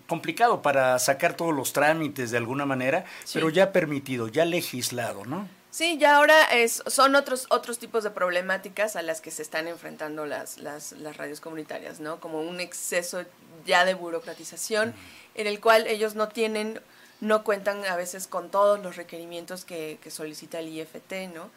complicado 0.06 0.62
para 0.62 0.98
sacar 0.98 1.36
todos 1.36 1.54
los 1.54 1.72
trámites 1.72 2.30
de 2.30 2.36
alguna 2.36 2.66
manera, 2.66 3.04
pero 3.32 3.48
ya 3.48 3.72
permitido, 3.72 4.28
ya 4.28 4.44
legislado, 4.44 5.24
¿no? 5.24 5.48
Sí, 5.70 5.96
ya 5.96 6.16
ahora 6.16 6.44
es, 6.52 6.82
son 6.86 7.14
otros, 7.14 7.46
otros 7.48 7.78
tipos 7.78 8.04
de 8.04 8.10
problemáticas 8.10 8.94
a 8.94 9.00
las 9.00 9.22
que 9.22 9.30
se 9.30 9.40
están 9.40 9.68
enfrentando 9.68 10.26
las, 10.26 10.58
las, 10.58 10.92
las 10.92 11.16
radios 11.16 11.40
comunitarias, 11.40 11.98
¿no? 11.98 12.20
Como 12.20 12.42
un 12.42 12.60
exceso 12.60 13.24
ya 13.64 13.86
de 13.86 13.94
burocratización, 13.94 14.92
en 15.34 15.46
el 15.46 15.60
cual 15.60 15.86
ellos 15.86 16.14
no 16.14 16.28
tienen, 16.28 16.82
no 17.22 17.42
cuentan 17.42 17.86
a 17.86 17.96
veces 17.96 18.26
con 18.26 18.50
todos 18.50 18.80
los 18.80 18.96
requerimientos 18.96 19.64
que, 19.64 19.98
que 20.02 20.10
solicita 20.10 20.58
el 20.58 20.68
IFT, 20.68 21.32
¿no? 21.34 21.48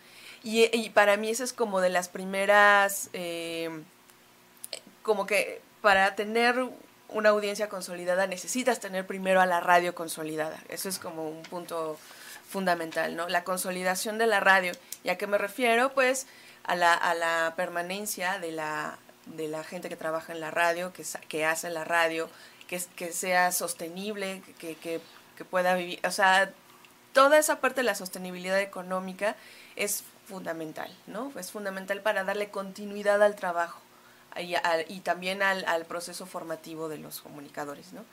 Y, 0.47 0.91
para 0.91 1.17
mí 1.17 1.31
eso 1.31 1.43
es 1.43 1.53
como 1.53 1.81
de 1.81 1.89
las 1.89 2.07
primeras, 2.07 3.09
eh, 3.13 3.67
como 5.01 5.25
que 5.25 5.59
para 5.81 6.13
tener 6.13 6.69
una 7.09 7.29
audiencia 7.29 7.67
consolidada 7.67 8.27
necesitas 8.27 8.79
tener 8.79 9.07
primero 9.07 9.41
a 9.41 9.47
la 9.47 9.59
radio 9.59 9.95
consolidada. 9.95 10.61
Eso 10.69 10.87
es 10.87 10.99
como 10.99 11.27
un 11.27 11.41
punto 11.41 11.97
fundamental, 12.47 13.15
¿no? 13.15 13.27
La 13.27 13.43
consolidación 13.43 14.19
de 14.19 14.27
la 14.27 14.39
radio. 14.39 14.73
¿Y 15.03 15.09
a 15.09 15.17
qué 15.17 15.25
me 15.25 15.39
refiero? 15.39 15.93
Pues 15.93 16.27
a 16.63 16.75
la, 16.75 16.93
a 16.93 17.15
la 17.15 17.55
permanencia 17.57 18.37
de 18.37 18.51
la, 18.51 18.99
de 19.25 19.47
la 19.47 19.63
gente 19.63 19.89
que 19.89 19.95
trabaja 19.95 20.31
en 20.31 20.41
la 20.41 20.51
radio, 20.51 20.93
que, 20.93 21.03
que 21.27 21.43
hace 21.43 21.71
la 21.71 21.85
radio, 21.85 22.29
que, 22.67 22.79
que 22.95 23.11
sea 23.13 23.51
sostenible, 23.51 24.43
que, 24.59 24.75
que, 24.75 25.01
que 25.35 25.43
pueda 25.43 25.73
vivir. 25.73 25.99
O 26.05 26.11
sea, 26.11 26.51
toda 27.13 27.39
esa 27.39 27.61
parte 27.61 27.81
de 27.81 27.85
la 27.85 27.95
sostenibilidad 27.95 28.59
económica 28.59 29.35
es 29.75 30.03
fundamental, 30.25 30.91
¿no? 31.07 31.31
Es 31.37 31.51
fundamental 31.51 32.01
para 32.01 32.23
darle 32.23 32.49
continuidad 32.49 33.21
al 33.21 33.35
trabajo 33.35 33.79
y, 34.37 34.55
y 34.87 34.99
también 35.01 35.41
al, 35.41 35.85
proceso 35.85 36.25
formativo 36.25 36.89
de 36.89 36.97
los 36.97 37.21
comunicadores, 37.21 37.93
¿no? 37.93 38.03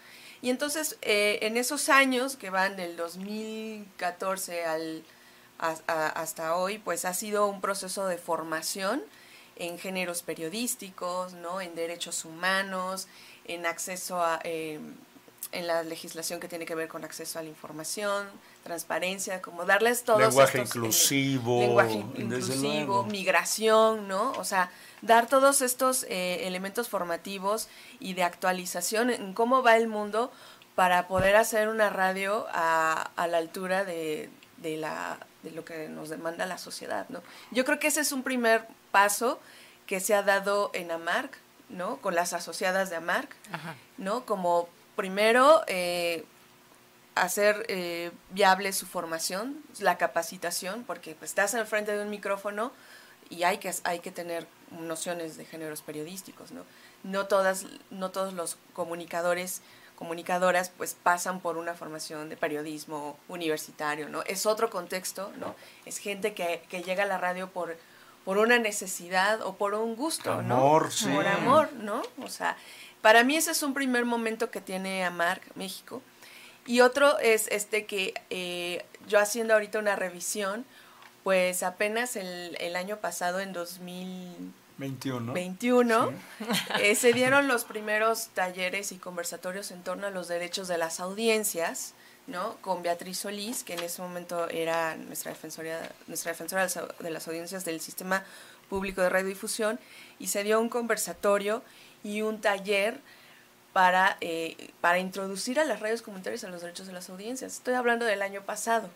Y 0.40 0.50
entonces, 0.50 0.98
eh, 1.02 1.38
en 1.42 1.56
esos 1.56 1.88
años 1.88 2.36
que 2.36 2.50
van 2.50 2.76
del 2.76 2.96
2014 2.96 4.64
al, 4.64 5.04
hasta 5.58 6.56
hoy, 6.56 6.78
pues 6.78 7.04
ha 7.04 7.14
sido 7.14 7.46
un 7.46 7.60
proceso 7.60 8.06
de 8.06 8.18
formación 8.18 9.02
en 9.56 9.78
géneros 9.78 10.22
periodísticos, 10.22 11.34
¿no? 11.34 11.60
en 11.60 11.76
derechos 11.76 12.24
humanos, 12.24 13.06
en 13.44 13.66
acceso 13.66 14.20
a, 14.20 14.40
eh, 14.42 14.80
en 15.52 15.66
la 15.66 15.82
legislación 15.82 16.40
que 16.40 16.48
tiene 16.48 16.64
que 16.64 16.74
ver 16.74 16.88
con 16.88 17.04
acceso 17.04 17.38
a 17.38 17.42
la 17.42 17.48
información, 17.48 18.26
transparencia, 18.64 19.42
como 19.42 19.64
darles 19.64 20.02
todos 20.02 20.20
lenguaje 20.20 20.60
inclusivo, 20.60 21.60
lenguaje 21.60 21.92
inclusivo, 21.92 23.04
migración, 23.04 24.08
¿no? 24.08 24.32
O 24.32 24.44
sea, 24.44 24.70
dar 25.02 25.26
todos 25.28 25.60
estos 25.60 26.04
eh, 26.04 26.46
elementos 26.46 26.88
formativos 26.88 27.68
y 28.00 28.14
de 28.14 28.24
actualización 28.24 29.10
en 29.10 29.34
cómo 29.34 29.62
va 29.62 29.76
el 29.76 29.88
mundo 29.88 30.32
para 30.74 31.06
poder 31.06 31.36
hacer 31.36 31.68
una 31.68 31.90
radio 31.90 32.46
a, 32.52 33.10
a 33.16 33.26
la 33.26 33.38
altura 33.38 33.84
de, 33.84 34.30
de, 34.56 34.78
la, 34.78 35.18
de 35.42 35.50
lo 35.50 35.64
que 35.64 35.88
nos 35.88 36.08
demanda 36.08 36.46
la 36.46 36.56
sociedad, 36.56 37.06
¿no? 37.10 37.22
Yo 37.50 37.64
creo 37.66 37.78
que 37.78 37.88
ese 37.88 38.00
es 38.00 38.12
un 38.12 38.22
primer 38.22 38.66
paso 38.90 39.38
que 39.86 40.00
se 40.00 40.14
ha 40.14 40.22
dado 40.22 40.70
en 40.72 40.90
AMARC, 40.90 41.36
¿no? 41.68 41.98
Con 41.98 42.14
las 42.14 42.32
asociadas 42.32 42.88
de 42.88 42.96
AMARC, 42.96 43.34
¿no? 43.98 44.24
Como 44.24 44.68
primero 44.96 45.62
eh, 45.66 46.24
hacer 47.14 47.64
eh, 47.68 48.10
viable 48.30 48.72
su 48.72 48.86
formación, 48.86 49.62
la 49.80 49.98
capacitación, 49.98 50.84
porque 50.84 51.14
pues, 51.14 51.30
estás 51.30 51.54
al 51.54 51.66
frente 51.66 51.96
de 51.96 52.02
un 52.02 52.10
micrófono 52.10 52.72
y 53.30 53.44
hay 53.44 53.58
que, 53.58 53.72
hay 53.84 54.00
que 54.00 54.10
tener 54.10 54.46
nociones 54.70 55.36
de 55.36 55.44
géneros 55.44 55.82
periodísticos, 55.82 56.52
¿no? 56.52 56.64
No, 57.02 57.26
todas, 57.26 57.66
no 57.90 58.10
todos 58.10 58.32
los 58.32 58.56
comunicadores, 58.74 59.62
comunicadoras, 59.96 60.70
pues 60.70 60.96
pasan 61.00 61.40
por 61.40 61.56
una 61.56 61.74
formación 61.74 62.28
de 62.28 62.36
periodismo 62.36 63.18
universitario, 63.28 64.08
¿no? 64.08 64.22
Es 64.22 64.46
otro 64.46 64.70
contexto, 64.70 65.32
¿no? 65.38 65.54
Es 65.84 65.98
gente 65.98 66.34
que, 66.34 66.62
que 66.68 66.82
llega 66.82 67.04
a 67.04 67.06
la 67.06 67.18
radio 67.18 67.50
por, 67.50 67.76
por 68.24 68.38
una 68.38 68.58
necesidad 68.58 69.42
o 69.42 69.54
por 69.54 69.74
un 69.74 69.96
gusto, 69.96 70.32
amor, 70.32 70.92
Sí. 70.92 71.08
Por 71.08 71.26
amor, 71.26 71.72
¿no? 71.74 72.02
O 72.22 72.28
sea, 72.28 72.56
para 73.02 73.24
mí 73.24 73.36
ese 73.36 73.50
es 73.50 73.62
un 73.62 73.74
primer 73.74 74.06
momento 74.06 74.50
que 74.50 74.60
tiene 74.60 75.04
AMARC 75.04 75.42
México. 75.56 76.00
Y 76.66 76.80
otro 76.80 77.18
es 77.18 77.48
este 77.48 77.86
que 77.86 78.14
eh, 78.30 78.84
yo 79.08 79.18
haciendo 79.18 79.54
ahorita 79.54 79.80
una 79.80 79.96
revisión, 79.96 80.64
pues 81.24 81.62
apenas 81.62 82.16
el, 82.16 82.56
el 82.60 82.76
año 82.76 82.98
pasado, 82.98 83.40
en 83.40 83.52
2021, 83.52 85.32
21, 85.32 86.12
eh, 86.80 86.94
se 86.94 87.12
dieron 87.12 87.48
los 87.48 87.64
primeros 87.64 88.28
talleres 88.28 88.92
y 88.92 88.96
conversatorios 88.96 89.72
en 89.72 89.82
torno 89.82 90.06
a 90.06 90.10
los 90.10 90.28
derechos 90.28 90.68
de 90.68 90.78
las 90.78 91.00
audiencias, 91.00 91.94
¿no? 92.28 92.56
Con 92.60 92.82
Beatriz 92.82 93.18
Solís, 93.18 93.64
que 93.64 93.74
en 93.74 93.80
ese 93.80 94.00
momento 94.00 94.48
era 94.48 94.96
nuestra 94.96 95.32
defensora, 95.32 95.90
nuestra 96.06 96.30
defensora 96.30 96.68
de 97.00 97.10
las 97.10 97.26
audiencias 97.26 97.64
del 97.64 97.80
sistema 97.80 98.22
público 98.68 99.02
de 99.02 99.10
radiodifusión, 99.10 99.80
y 100.20 100.28
se 100.28 100.44
dio 100.44 100.60
un 100.60 100.68
conversatorio 100.68 101.62
y 102.04 102.22
un 102.22 102.40
taller 102.40 103.00
para, 103.72 104.16
eh, 104.20 104.70
para 104.80 104.98
introducir 104.98 105.58
a 105.58 105.64
las 105.64 105.80
radios 105.80 106.02
comunitarias 106.02 106.44
a 106.44 106.48
los 106.48 106.60
derechos 106.60 106.86
de 106.86 106.92
las 106.92 107.08
audiencias. 107.08 107.54
Estoy 107.54 107.74
hablando 107.74 108.04
del 108.04 108.22
año 108.22 108.42
pasado. 108.42 108.88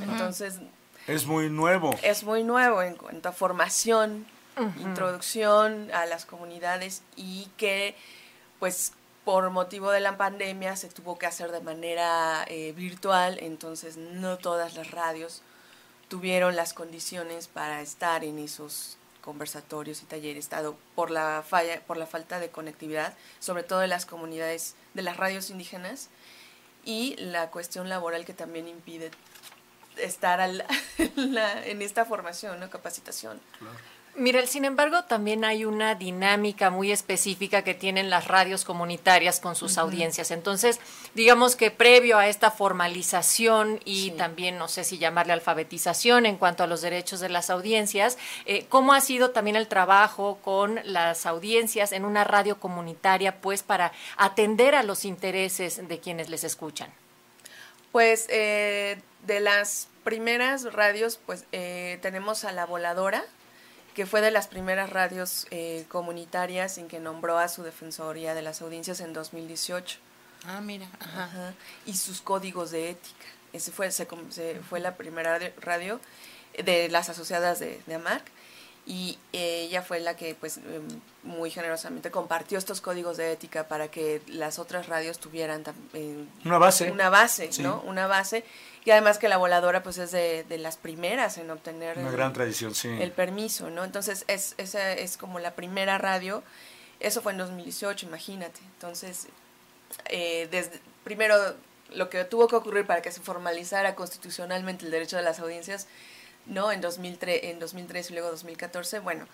Entonces, 0.00 0.60
es 1.06 1.26
muy 1.26 1.48
nuevo. 1.48 1.90
Es 2.02 2.22
muy 2.22 2.44
nuevo 2.44 2.82
en 2.82 2.94
cuanto 2.94 3.28
a 3.28 3.32
formación, 3.32 4.26
introducción 4.78 5.90
a 5.92 6.06
las 6.06 6.26
comunidades 6.26 7.02
y 7.16 7.48
que 7.56 7.96
pues 8.58 8.92
por 9.24 9.48
motivo 9.50 9.90
de 9.90 10.00
la 10.00 10.16
pandemia 10.16 10.76
se 10.76 10.88
tuvo 10.88 11.18
que 11.18 11.26
hacer 11.26 11.50
de 11.50 11.60
manera 11.60 12.44
eh, 12.48 12.72
virtual, 12.72 13.38
entonces 13.40 13.96
no 13.96 14.38
todas 14.38 14.74
las 14.74 14.90
radios 14.90 15.42
tuvieron 16.08 16.56
las 16.56 16.74
condiciones 16.74 17.48
para 17.48 17.80
estar 17.80 18.24
en 18.24 18.38
esos 18.38 18.98
conversatorios 19.20 20.02
y 20.02 20.06
talleres, 20.06 20.50
dado 20.50 20.76
por 20.94 21.10
la 21.10 21.44
falla, 21.46 21.80
por 21.86 21.96
la 21.96 22.06
falta 22.06 22.40
de 22.40 22.50
conectividad, 22.50 23.14
sobre 23.38 23.62
todo 23.62 23.80
de 23.80 23.88
las 23.88 24.06
comunidades, 24.06 24.74
de 24.94 25.02
las 25.02 25.16
radios 25.16 25.50
indígenas, 25.50 26.08
y 26.84 27.16
la 27.16 27.50
cuestión 27.50 27.88
laboral 27.88 28.24
que 28.24 28.32
también 28.32 28.68
impide 28.68 29.10
estar 29.96 30.40
al, 30.40 30.64
en, 30.98 31.82
esta 31.82 32.04
formación, 32.04 32.60
¿no? 32.60 32.70
capacitación. 32.70 33.40
Mire, 34.16 34.46
sin 34.48 34.64
embargo, 34.64 35.04
también 35.04 35.44
hay 35.44 35.64
una 35.64 35.94
dinámica 35.94 36.68
muy 36.68 36.90
específica 36.90 37.62
que 37.62 37.74
tienen 37.74 38.10
las 38.10 38.26
radios 38.26 38.64
comunitarias 38.64 39.38
con 39.38 39.54
sus 39.54 39.78
audiencias. 39.78 40.32
Entonces, 40.32 40.80
digamos 41.14 41.54
que 41.54 41.70
previo 41.70 42.18
a 42.18 42.26
esta 42.26 42.50
formalización 42.50 43.80
y 43.84 44.10
también, 44.12 44.58
no 44.58 44.66
sé 44.66 44.82
si 44.84 44.98
llamarle 44.98 45.32
alfabetización 45.32 46.26
en 46.26 46.38
cuanto 46.38 46.64
a 46.64 46.66
los 46.66 46.82
derechos 46.82 47.20
de 47.20 47.28
las 47.28 47.50
audiencias, 47.50 48.18
eh, 48.46 48.66
¿cómo 48.68 48.94
ha 48.94 49.00
sido 49.00 49.30
también 49.30 49.56
el 49.56 49.68
trabajo 49.68 50.38
con 50.42 50.80
las 50.84 51.24
audiencias 51.24 51.92
en 51.92 52.04
una 52.04 52.24
radio 52.24 52.58
comunitaria, 52.58 53.40
pues, 53.40 53.62
para 53.62 53.92
atender 54.16 54.74
a 54.74 54.82
los 54.82 55.04
intereses 55.04 55.86
de 55.88 55.98
quienes 56.00 56.28
les 56.28 56.42
escuchan? 56.42 56.90
Pues 57.92 58.26
eh, 58.28 59.00
de 59.26 59.40
las 59.40 59.88
primeras 60.04 60.72
radios, 60.72 61.18
pues 61.24 61.44
eh, 61.52 61.98
tenemos 62.02 62.44
a 62.44 62.52
La 62.52 62.66
Voladora, 62.66 63.24
que 64.00 64.06
fue 64.06 64.22
de 64.22 64.30
las 64.30 64.48
primeras 64.48 64.88
radios 64.88 65.46
eh, 65.50 65.84
comunitarias 65.90 66.78
en 66.78 66.88
que 66.88 67.00
nombró 67.00 67.36
a 67.36 67.48
su 67.48 67.62
Defensoría 67.62 68.34
de 68.34 68.40
las 68.40 68.62
Audiencias 68.62 69.00
en 69.00 69.12
2018. 69.12 69.98
Ah, 70.46 70.62
mira. 70.62 70.88
Ajá. 71.00 71.52
Y 71.84 71.92
sus 71.92 72.22
códigos 72.22 72.70
de 72.70 72.88
ética. 72.88 73.26
Ese 73.52 73.70
fue, 73.70 73.90
se, 73.90 74.06
fue 74.70 74.80
la 74.80 74.96
primera 74.96 75.38
radio 75.60 76.00
de 76.64 76.88
las 76.88 77.10
asociadas 77.10 77.58
de, 77.58 77.78
de 77.86 77.94
AMARC 77.94 78.24
y 78.86 79.18
ella 79.34 79.82
fue 79.82 80.00
la 80.00 80.16
que 80.16 80.34
pues 80.34 80.56
em, 80.56 80.88
muy 81.22 81.50
generosamente 81.50 82.10
compartió 82.10 82.56
estos 82.58 82.80
códigos 82.80 83.16
de 83.16 83.32
ética 83.32 83.68
para 83.68 83.88
que 83.88 84.22
las 84.26 84.58
otras 84.58 84.88
radios 84.88 85.18
tuvieran 85.18 85.62
eh, 85.92 86.24
una 86.44 86.58
base. 86.58 86.90
una 86.90 87.10
base 87.10 87.50
no 87.60 87.82
una 87.86 88.06
base. 88.06 88.44
Y 88.84 88.90
además 88.92 89.18
que 89.18 89.28
la 89.28 89.36
voladora 89.36 89.82
pues 89.82 89.98
es 89.98 90.10
de, 90.10 90.44
de 90.44 90.56
las 90.56 90.78
primeras 90.78 91.36
en 91.36 91.50
obtener 91.50 91.98
una 91.98 92.08
el, 92.08 92.16
gran 92.16 92.32
tradición 92.32 92.74
sí. 92.74 92.88
el 92.88 93.12
permiso 93.12 93.68
no 93.68 93.84
entonces 93.84 94.24
es 94.26 94.54
esa 94.56 94.92
es 94.92 95.16
como 95.16 95.38
la 95.38 95.54
primera 95.54 95.98
radio. 95.98 96.42
Eso 97.00 97.22
fue 97.22 97.32
en 97.32 97.38
2018, 97.38 98.06
imagínate. 98.06 98.60
Entonces, 98.74 99.26
eh, 100.10 100.48
desde, 100.50 100.80
primero 101.02 101.34
lo 101.94 102.08
que 102.10 102.24
tuvo 102.24 102.46
que 102.46 102.56
ocurrir 102.56 102.86
para 102.86 103.02
que 103.02 103.10
se 103.10 103.20
formalizara 103.20 103.94
constitucionalmente 103.94 104.84
el 104.84 104.90
derecho 104.90 105.16
de 105.16 105.22
las 105.22 105.40
audiencias, 105.40 105.86
¿no? 106.46 106.72
En 106.72 106.80
2003, 106.80 107.40
en 107.44 107.58
2003 107.58 108.10
y 108.10 108.12
luego 108.12 108.30
2014, 108.30 109.00
bueno, 109.00 109.26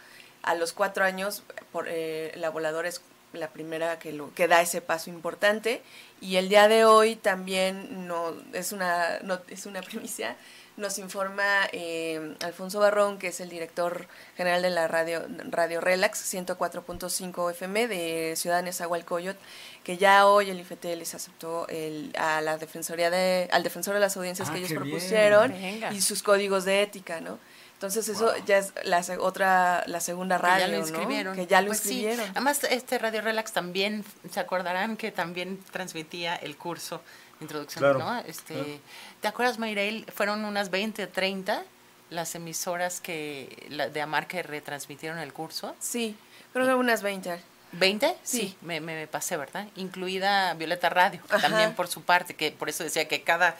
a 0.42 0.54
los 0.54 0.72
cuatro 0.72 1.04
años, 1.04 1.42
por, 1.72 1.86
eh, 1.88 2.32
la 2.36 2.50
voladora 2.50 2.88
es 2.88 3.00
la 3.32 3.48
primera 3.48 3.98
que, 3.98 4.12
lo, 4.12 4.32
que 4.34 4.48
da 4.48 4.60
ese 4.62 4.80
paso 4.80 5.10
importante. 5.10 5.82
Y 6.20 6.36
el 6.36 6.48
día 6.48 6.68
de 6.68 6.84
hoy 6.84 7.16
también 7.16 8.06
no, 8.06 8.34
es, 8.52 8.72
una, 8.72 9.18
no, 9.20 9.40
es 9.48 9.66
una 9.66 9.82
primicia, 9.82 10.36
nos 10.76 10.98
informa 10.98 11.42
eh, 11.72 12.34
Alfonso 12.44 12.80
Barrón, 12.80 13.18
que 13.18 13.28
es 13.28 13.40
el 13.40 13.48
director 13.48 14.08
general 14.36 14.60
de 14.60 14.70
la 14.70 14.86
radio, 14.88 15.24
radio 15.50 15.80
Relax 15.80 16.34
104.5 16.34 17.50
FM 17.50 17.88
de 17.88 18.34
Ciudad 18.36 18.62
Nezahualcóyotl, 18.62 19.38
que 19.84 19.96
ya 19.96 20.26
hoy 20.26 20.50
el 20.50 20.60
IFT 20.60 20.84
les 20.96 21.14
aceptó 21.14 21.66
el, 21.68 22.12
a 22.18 22.42
la 22.42 22.58
defensoría 22.58 23.10
de, 23.10 23.48
al 23.52 23.62
defensor 23.62 23.94
de 23.94 24.00
las 24.00 24.16
audiencias 24.18 24.50
ah, 24.50 24.52
que 24.52 24.58
ellos 24.58 24.72
propusieron 24.72 25.54
y 25.92 26.00
sus 26.02 26.22
códigos 26.22 26.66
de 26.66 26.82
ética, 26.82 27.20
¿no? 27.20 27.38
Entonces 27.76 28.08
eso 28.08 28.32
ya 28.46 28.56
es 28.56 28.72
la 28.84 29.04
otra, 29.20 29.84
la 29.86 30.00
segunda 30.00 30.38
radio, 30.38 30.64
que 30.64 30.70
ya 30.70 30.76
lo 30.78 30.78
inscribieron. 30.78 31.36
Que 31.36 31.46
ya 31.46 31.60
lo 31.60 31.66
pues 31.66 31.86
Además, 32.30 32.64
este 32.64 32.98
Radio 32.98 33.20
Relax 33.20 33.52
también, 33.52 34.02
se 34.30 34.40
acordarán 34.40 34.96
que 34.96 35.12
también 35.12 35.60
transmitía 35.72 36.36
el 36.36 36.56
curso 36.56 37.02
introducción, 37.40 37.98
¿no? 37.98 38.18
Este, 38.20 38.80
¿Te 39.20 39.28
acuerdas, 39.28 39.58
Mayrail? 39.58 40.06
Fueron 40.14 40.46
unas 40.46 40.70
20 40.70 41.04
o 41.04 41.08
30 41.08 41.64
las 42.08 42.34
emisoras 42.34 43.00
que 43.00 43.66
de 43.92 44.00
Amar 44.00 44.26
que 44.26 44.42
retransmitieron 44.42 45.18
el 45.18 45.32
curso. 45.32 45.74
Sí, 45.78 46.16
creo 46.52 46.66
que 46.66 46.74
unas 46.74 47.02
20. 47.02 47.38
¿20? 47.72 48.14
Sí, 48.22 48.56
me, 48.62 48.80
me, 48.80 49.06
pasé, 49.06 49.36
¿verdad? 49.36 49.66
Incluida 49.76 50.54
Violeta 50.54 50.88
Radio, 50.88 51.20
también 51.40 51.74
por 51.74 51.88
su 51.88 52.02
parte, 52.02 52.34
que 52.34 52.52
por 52.52 52.68
eso 52.68 52.84
decía 52.84 53.08
que 53.08 53.22
cada, 53.22 53.56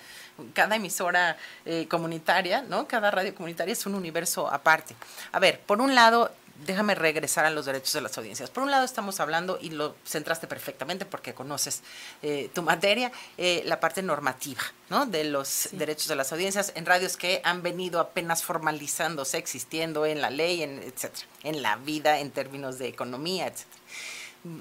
cada 0.55 0.77
emisora 0.77 1.37
eh, 1.65 1.87
comunitaria, 1.89 2.63
¿no? 2.63 2.87
Cada 2.87 3.11
radio 3.11 3.35
comunitaria 3.35 3.73
es 3.73 3.85
un 3.87 3.95
universo 3.95 4.49
aparte. 4.53 4.95
A 5.33 5.39
ver, 5.39 5.61
por 5.61 5.81
un 5.81 5.95
lado, 5.95 6.33
déjame 6.65 6.95
regresar 6.95 7.45
a 7.45 7.51
los 7.51 7.67
derechos 7.67 7.93
de 7.93 8.01
las 8.01 8.17
audiencias. 8.17 8.51
Por 8.51 8.63
un 8.63 8.71
lado 8.71 8.85
estamos 8.85 9.21
hablando, 9.21 9.59
y 9.61 9.71
lo 9.71 9.95
centraste 10.07 10.47
perfectamente 10.47 11.05
porque 11.05 11.35
conoces 11.35 11.83
eh, 12.23 12.51
tu 12.55 12.63
materia, 12.63 13.13
eh, 13.37 13.63
la 13.67 13.81
parte 13.81 14.03
normativa 14.03 14.63
¿no? 14.89 15.07
de 15.07 15.25
los 15.25 15.69
derechos 15.73 16.09
de 16.09 16.17
las 16.17 16.33
audiencias 16.33 16.73
en 16.75 16.87
radios 16.87 17.17
que 17.17 17.41
han 17.45 17.63
venido 17.63 18.01
apenas 18.01 18.43
formalizándose, 18.43 19.39
existiendo 19.39 20.07
en 20.07 20.21
la 20.21 20.31
ley, 20.31 20.63
en, 20.63 20.79
etcétera, 20.83 21.27
en 21.43 21.63
la 21.63 21.77
vida, 21.77 22.21
en 22.21 22.31
términos 22.31 22.79
de 22.79 22.89
economía, 22.89 23.47
etcétera 23.47 23.77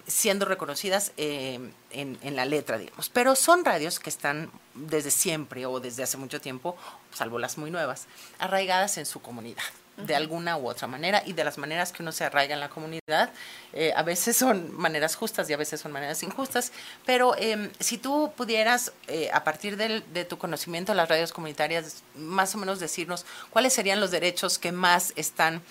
siendo 0.07 0.45
reconocidas 0.45 1.11
eh, 1.15 1.59
en, 1.91 2.17
en, 2.23 2.35
la 2.35 2.45
letra, 2.45 2.79
digamos. 2.79 3.09
Pero 3.09 3.35
son 3.35 3.63
radios 3.63 3.99
que 3.99 4.09
están 4.09 4.49
desde 4.73 5.11
siempre 5.11 5.67
o 5.67 5.79
desde 5.79 6.01
hace 6.01 6.17
mucho 6.17 6.41
tiempo, 6.41 6.75
salvo 7.13 7.37
las 7.37 7.59
muy 7.59 7.69
nuevas, 7.69 8.07
arraigadas 8.39 8.97
en 8.97 9.05
su 9.05 9.21
comunidad 9.21 9.61
de 9.97 10.15
alguna 10.15 10.57
u 10.57 10.67
otra 10.67 10.87
manera 10.87 11.23
y 11.25 11.33
de 11.33 11.43
las 11.43 11.57
maneras 11.57 11.91
que 11.91 12.03
uno 12.03 12.11
se 12.11 12.23
arraiga 12.23 12.53
en 12.53 12.59
la 12.59 12.69
comunidad, 12.69 13.31
eh, 13.73 13.93
a 13.95 14.03
veces 14.03 14.35
son 14.35 14.75
maneras 14.75 15.15
justas 15.15 15.49
y 15.49 15.53
a 15.53 15.57
veces 15.57 15.79
son 15.79 15.91
maneras 15.91 16.21
injustas, 16.23 16.71
pero 17.05 17.35
em, 17.37 17.71
si 17.79 17.97
tú 17.97 18.31
pudieras, 18.35 18.91
eh, 19.07 19.29
a 19.33 19.43
partir 19.43 19.77
de 19.77 20.25
tu 20.25 20.37
conocimiento 20.37 20.91
de 20.91 20.97
las 20.97 21.09
radios 21.09 21.31
comunitarias, 21.31 22.03
más 22.15 22.53
o 22.55 22.57
menos 22.57 22.79
decirnos 22.79 23.25
cuáles 23.49 23.73
serían 23.73 23.99
los 23.99 24.11
derechos 24.11 24.59
que 24.59 24.71
más 24.71 25.13
están 25.15 25.61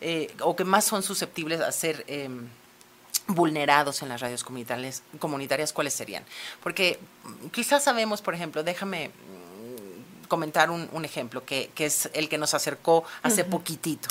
eh, 0.00 0.34
o 0.40 0.56
que 0.56 0.64
más 0.64 0.84
son 0.84 1.02
susceptibles 1.02 1.60
a 1.60 1.70
ser 1.70 2.04
em, 2.08 2.48
vulnerados 3.28 4.02
en 4.02 4.08
las 4.08 4.20
radios 4.20 4.42
comunitarias, 4.42 5.02
comunitarias, 5.18 5.72
¿cuáles 5.72 5.94
serían? 5.94 6.24
Porque 6.62 6.98
quizás 7.52 7.84
sabemos, 7.84 8.20
por 8.20 8.34
ejemplo, 8.34 8.62
déjame 8.64 9.10
comentar 10.32 10.70
un, 10.70 11.04
ejemplo 11.04 11.44
que, 11.44 11.70
es 11.76 12.08
el 12.14 12.30
que 12.30 12.38
nos 12.38 12.54
acercó 12.54 13.04
hace 13.22 13.44
poquitito. 13.44 14.08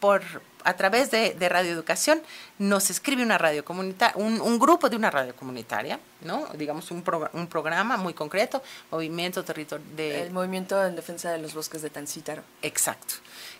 Por, 0.00 0.22
a 0.64 0.76
través 0.76 1.10
de, 1.10 1.34
de 1.34 1.48
Radio 1.50 1.72
Educación 1.72 2.22
nos 2.58 2.88
escribe 2.88 3.22
una 3.22 3.36
radio 3.36 3.62
comunitaria, 3.62 4.16
un, 4.16 4.58
grupo 4.58 4.88
de 4.88 4.96
una 4.96 5.10
radio 5.10 5.36
comunitaria, 5.36 6.00
¿no? 6.22 6.46
digamos 6.54 6.90
un, 6.90 7.04
un 7.34 7.46
programa 7.48 7.98
muy 7.98 8.14
concreto, 8.14 8.62
Movimiento 8.90 9.44
Territorial 9.44 9.94
de... 9.94 10.22
El 10.22 10.30
Movimiento 10.30 10.82
en 10.82 10.96
Defensa 10.96 11.30
de 11.30 11.36
los 11.36 11.52
Bosques 11.52 11.82
de 11.82 11.90
Tancítaro. 11.90 12.42
Exacto, 12.62 13.16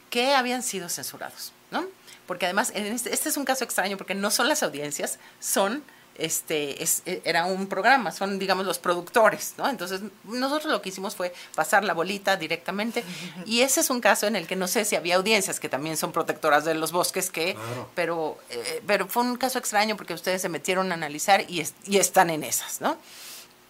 que 0.08 0.34
habían 0.34 0.62
sido 0.62 0.88
censurados, 0.88 1.52
¿no? 1.70 1.84
Porque 2.26 2.46
además, 2.46 2.72
este, 2.74 3.12
este 3.12 3.28
es 3.28 3.36
un 3.36 3.44
caso 3.44 3.64
extraño 3.64 3.98
porque 3.98 4.14
no 4.14 4.30
son 4.30 4.48
las 4.48 4.62
audiencias, 4.62 5.18
son 5.40 5.84
este, 6.18 6.82
es, 6.82 7.02
e, 7.06 7.22
era 7.24 7.46
un 7.46 7.66
programa, 7.66 8.12
son, 8.12 8.38
digamos, 8.38 8.66
los 8.66 8.78
productores, 8.78 9.54
¿no? 9.58 9.68
Entonces, 9.68 10.00
nosotros 10.24 10.72
lo 10.72 10.82
que 10.82 10.90
hicimos 10.90 11.16
fue 11.16 11.32
pasar 11.54 11.84
la 11.84 11.94
bolita 11.94 12.36
directamente 12.36 13.04
y 13.46 13.60
ese 13.60 13.80
es 13.80 13.90
un 13.90 14.00
caso 14.00 14.26
en 14.26 14.36
el 14.36 14.46
que 14.46 14.56
no 14.56 14.68
sé 14.68 14.84
si 14.84 14.96
había 14.96 15.16
audiencias 15.16 15.60
que 15.60 15.68
también 15.68 15.96
son 15.96 16.12
protectoras 16.12 16.64
de 16.64 16.74
los 16.74 16.92
bosques, 16.92 17.30
que, 17.30 17.56
pero, 17.94 18.38
eh, 18.50 18.82
pero 18.86 19.06
fue 19.06 19.22
un 19.22 19.36
caso 19.36 19.58
extraño 19.58 19.96
porque 19.96 20.14
ustedes 20.14 20.42
se 20.42 20.48
metieron 20.48 20.90
a 20.92 20.94
analizar 20.94 21.42
y, 21.48 21.66
y 21.86 21.96
están 21.98 22.30
en 22.30 22.44
esas, 22.44 22.80
¿no? 22.80 22.96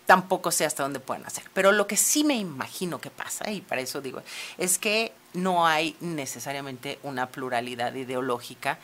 Tampoco 0.06 0.52
sé 0.52 0.64
hasta 0.64 0.84
dónde 0.84 1.00
pueden 1.00 1.26
hacer. 1.26 1.44
Pero 1.52 1.72
lo 1.72 1.88
que 1.88 1.96
sí 1.96 2.22
me 2.22 2.34
imagino 2.34 3.00
que 3.00 3.10
pasa, 3.10 3.50
y 3.50 3.60
para 3.60 3.80
eso 3.80 4.00
digo, 4.00 4.22
es 4.56 4.78
que 4.78 5.12
no 5.32 5.66
hay 5.66 5.96
necesariamente 6.00 6.98
una 7.02 7.28
pluralidad 7.28 7.92
ideológica 7.94 8.78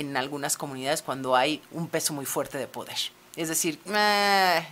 en 0.00 0.16
algunas 0.16 0.56
comunidades 0.56 1.02
cuando 1.02 1.36
hay 1.36 1.62
un 1.72 1.88
peso 1.88 2.12
muy 2.12 2.26
fuerte 2.26 2.58
de 2.58 2.66
poder. 2.66 2.96
Es 3.36 3.48
decir, 3.48 3.78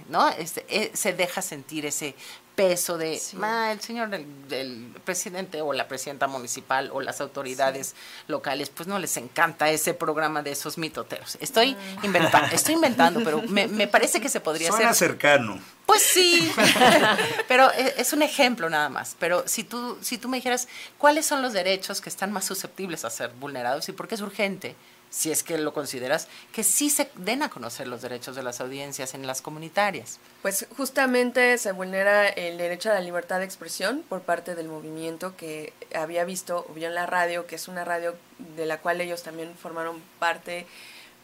¿no? 0.08 0.28
Este, 0.38 0.64
eh, 0.68 0.90
se 0.94 1.12
deja 1.12 1.42
sentir 1.42 1.84
ese 1.84 2.14
peso 2.54 2.98
de 2.98 3.14
el 3.14 3.80
señor 3.80 4.10
del, 4.10 4.94
presidente 5.04 5.60
o 5.60 5.72
la 5.72 5.88
presidenta 5.88 6.28
municipal 6.28 6.90
o 6.92 7.00
las 7.00 7.20
autoridades 7.20 7.94
locales, 8.28 8.70
pues 8.70 8.88
no 8.88 8.98
les 8.98 9.16
encanta 9.16 9.70
ese 9.70 9.92
programa 9.92 10.42
de 10.42 10.52
esos 10.52 10.78
mitoteros. 10.78 11.36
Estoy 11.40 11.74
mm. 11.74 12.04
inventando, 12.04 12.54
estoy 12.54 12.74
inventando, 12.74 13.22
pero 13.24 13.42
me, 13.42 13.88
parece 13.88 14.20
que 14.20 14.28
se 14.28 14.40
podría 14.40 14.70
Suena 14.70 14.94
cercano. 14.94 15.58
Pues 15.86 16.02
sí, 16.02 16.50
pero 17.48 17.70
e, 17.72 17.94
es 17.98 18.12
un 18.12 18.22
ejemplo 18.22 18.70
nada 18.70 18.88
más. 18.88 19.16
Pero 19.18 19.46
si 19.46 19.64
tú, 19.64 19.98
si 20.00 20.18
tú 20.18 20.28
me 20.28 20.38
dijeras, 20.38 20.68
¿cuáles 20.98 21.26
son 21.26 21.42
los 21.42 21.52
derechos 21.52 22.00
que 22.00 22.08
están 22.08 22.32
más 22.32 22.44
susceptibles 22.44 23.04
a 23.04 23.10
ser 23.10 23.30
vulnerados 23.40 23.88
y 23.88 23.92
por 23.92 24.08
qué 24.08 24.14
es 24.14 24.20
urgente? 24.20 24.76
si 25.14 25.30
es 25.30 25.44
que 25.44 25.56
lo 25.58 25.72
consideras, 25.72 26.26
que 26.52 26.64
sí 26.64 26.90
se 26.90 27.08
den 27.14 27.44
a 27.44 27.48
conocer 27.48 27.86
los 27.86 28.02
derechos 28.02 28.34
de 28.34 28.42
las 28.42 28.60
audiencias 28.60 29.14
en 29.14 29.28
las 29.28 29.42
comunitarias. 29.42 30.18
Pues 30.42 30.66
justamente 30.76 31.56
se 31.58 31.70
vulnera 31.70 32.28
el 32.28 32.58
derecho 32.58 32.90
a 32.90 32.94
la 32.94 33.00
libertad 33.00 33.38
de 33.38 33.44
expresión 33.44 34.02
por 34.08 34.22
parte 34.22 34.56
del 34.56 34.66
movimiento 34.66 35.36
que 35.36 35.72
había 35.94 36.24
visto, 36.24 36.66
o 36.68 36.74
vio 36.74 36.88
en 36.88 36.96
la 36.96 37.06
radio, 37.06 37.46
que 37.46 37.54
es 37.54 37.68
una 37.68 37.84
radio 37.84 38.16
de 38.56 38.66
la 38.66 38.78
cual 38.78 39.00
ellos 39.00 39.22
también 39.22 39.54
formaron 39.54 40.02
parte 40.18 40.66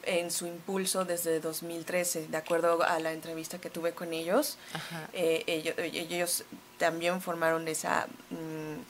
en 0.05 0.31
su 0.31 0.47
impulso 0.47 1.05
desde 1.05 1.41
2013, 1.41 2.29
de 2.29 2.37
acuerdo 2.37 2.83
a 2.83 2.99
la 3.01 3.13
entrevista 3.13 3.61
que 3.61 3.71
tuve 3.71 3.93
con 3.93 4.13
ellos. 4.13 4.59
Eh, 5.13 5.45
ellos, 5.47 5.75
ellos, 5.79 6.45
también 6.79 7.21
formaron 7.21 7.69
esa... 7.69 8.07
Mm, 8.31 8.81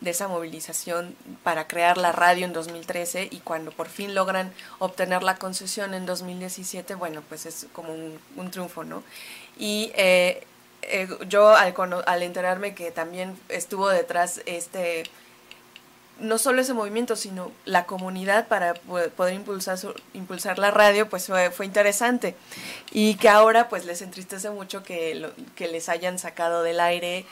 de 0.00 0.10
esa 0.10 0.28
movilización 0.28 1.16
para 1.42 1.66
crear 1.66 1.98
la 1.98 2.12
radio 2.12 2.44
en 2.44 2.52
2013 2.52 3.28
y 3.32 3.40
cuando 3.40 3.72
por 3.72 3.88
fin 3.88 4.14
logran 4.14 4.52
obtener 4.78 5.24
la 5.24 5.36
concesión 5.36 5.92
en 5.92 6.06
2017, 6.06 6.94
bueno, 6.94 7.22
pues 7.28 7.46
es 7.46 7.66
como 7.72 7.92
un, 7.92 8.50
triunfo, 8.50 8.84
¿no? 8.84 9.02
Y 9.58 9.90
eh, 9.96 10.46
eh, 10.82 11.08
yo 11.28 11.56
al, 11.56 11.74
al 12.06 12.22
enterarme 12.22 12.74
que 12.74 12.92
también 12.92 13.36
estuvo 13.48 13.88
detrás 13.88 14.40
este 14.46 15.02
no 16.20 16.38
solo 16.38 16.60
ese 16.60 16.74
movimiento, 16.74 17.16
sino 17.16 17.52
la 17.64 17.86
comunidad 17.86 18.48
para 18.48 18.74
poder 18.74 19.34
impulsar, 19.34 19.78
impulsar 20.14 20.58
la 20.58 20.70
radio, 20.70 21.08
pues 21.08 21.26
fue, 21.26 21.50
fue, 21.50 21.66
interesante. 21.66 22.34
Y 22.90 23.14
que 23.16 23.28
ahora 23.28 23.68
pues 23.68 23.84
les 23.84 24.02
entristece 24.02 24.50
mucho 24.50 24.82
que, 24.82 25.30
que 25.54 25.68
les 25.68 25.88
hayan 25.88 26.18
sacado 26.18 26.62
del 26.62 26.80
aire 26.80 27.24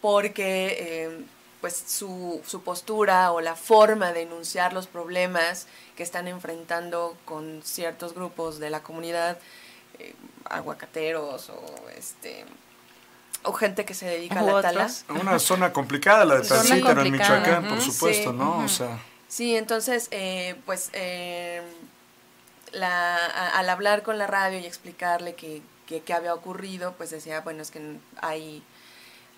porque 0.00 0.76
eh, 0.78 1.24
pues 1.60 1.82
su, 1.86 2.40
su, 2.46 2.62
postura 2.62 3.32
o 3.32 3.40
la 3.40 3.56
forma 3.56 4.12
de 4.12 4.22
enunciar 4.22 4.72
los 4.72 4.86
problemas 4.86 5.66
que 5.96 6.02
están 6.02 6.28
enfrentando 6.28 7.16
con 7.24 7.62
ciertos 7.62 8.14
grupos 8.14 8.58
de 8.58 8.68
la 8.70 8.82
comunidad, 8.82 9.38
eh, 9.98 10.14
aguacateros 10.44 11.48
o 11.50 11.88
este 11.96 12.44
o 13.44 13.52
gente 13.52 13.84
que 13.84 13.94
se 13.94 14.06
dedica 14.06 14.40
a 14.40 14.42
la 14.42 14.62
tala. 14.62 14.90
Una 15.08 15.38
zona 15.38 15.72
complicada 15.72 16.24
la 16.24 16.36
de 16.40 16.48
Tancítaro 16.48 17.02
en 17.02 17.12
Michoacán, 17.12 17.68
por 17.68 17.80
supuesto, 17.80 18.32
¿no? 18.32 18.58
O 18.58 18.68
sea. 18.68 18.98
Sí, 19.28 19.56
entonces, 19.56 20.08
eh, 20.10 20.54
pues 20.64 20.90
eh, 20.92 21.62
la, 22.72 23.16
al 23.54 23.68
hablar 23.68 24.02
con 24.02 24.18
la 24.18 24.26
radio 24.26 24.58
y 24.58 24.66
explicarle 24.66 25.34
que, 25.34 25.62
que, 25.86 26.14
había 26.14 26.34
ocurrido, 26.34 26.94
pues 26.96 27.10
decía, 27.10 27.40
bueno, 27.40 27.62
es 27.62 27.70
que 27.70 27.96
hay 28.20 28.62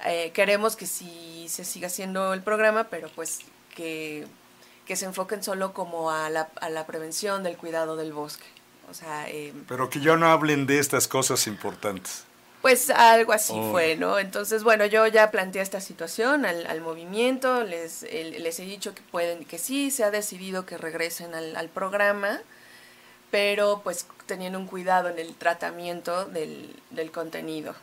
eh, 0.05 0.31
queremos 0.35 0.77
que 0.77 0.87
sí 0.87 1.47
se 1.49 1.65
siga 1.65 1.87
haciendo 1.87 2.35
el 2.35 2.43
programa, 2.43 2.85
pero 2.85 3.09
pues 3.15 3.41
que, 3.75 4.27
se 4.87 5.05
enfoquen 5.05 5.43
solo 5.43 5.73
como 5.73 6.11
a 6.11 6.29
la, 6.31 6.49
a 6.61 6.69
la 6.69 6.87
prevención 6.87 7.43
del 7.43 7.57
cuidado 7.57 7.97
del 7.97 8.13
bosque. 8.13 8.45
O 8.91 8.95
sea, 8.95 9.29
eh, 9.29 9.53
Pero 9.67 9.91
que 9.91 10.01
ya 10.01 10.17
no 10.17 10.31
hablen 10.31 10.67
de 10.67 10.79
estas 10.79 11.09
cosas 11.09 11.47
importantes. 11.47 12.26
Pues 12.67 12.91
algo 12.91 13.33
así 13.33 13.53
oh. 13.57 13.71
fue, 13.71 13.95
¿no? 13.95 14.19
Entonces, 14.19 14.65
bueno, 14.65 14.87
yo 14.87 15.07
ya 15.07 15.31
planteé 15.31 15.63
esta 15.63 15.81
situación 15.81 16.45
al, 16.45 16.81
movimiento, 16.81 17.63
les, 17.63 18.03
les 18.03 18.59
he 18.59 18.65
dicho 18.65 18.93
que 18.93 19.03
pueden, 19.03 19.45
que 19.45 19.57
sí, 19.57 19.93
se 19.93 20.03
ha 20.03 20.11
decidido 20.11 20.67
que 20.67 20.77
regresen 20.77 21.33
al, 21.37 21.69
programa, 21.69 22.41
pero 23.31 23.83
pues 23.85 24.09
teniendo 24.27 24.59
un 24.59 24.67
cuidado 24.67 25.09
en 25.09 25.21
el 25.21 25.37
tratamiento 25.37 26.25
del, 26.25 26.75
del 26.91 27.13
contenido. 27.13 27.77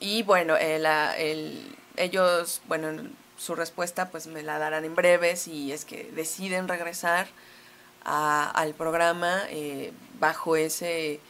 Y 0.00 0.22
bueno, 0.22 0.58
el, 0.58 0.84
el, 0.84 1.74
ellos, 1.96 2.60
bueno, 2.68 3.08
su 3.38 3.54
respuesta 3.54 4.10
pues 4.10 4.26
me 4.26 4.42
la 4.42 4.58
darán 4.58 4.84
en 4.84 4.94
breve 4.94 5.34
si 5.36 5.72
es 5.72 5.86
que 5.86 6.12
deciden 6.14 6.68
regresar 6.68 7.26
al 8.04 8.74
programa 8.74 9.44
eh, 9.48 9.94
bajo 10.20 10.56
ese 10.56 11.20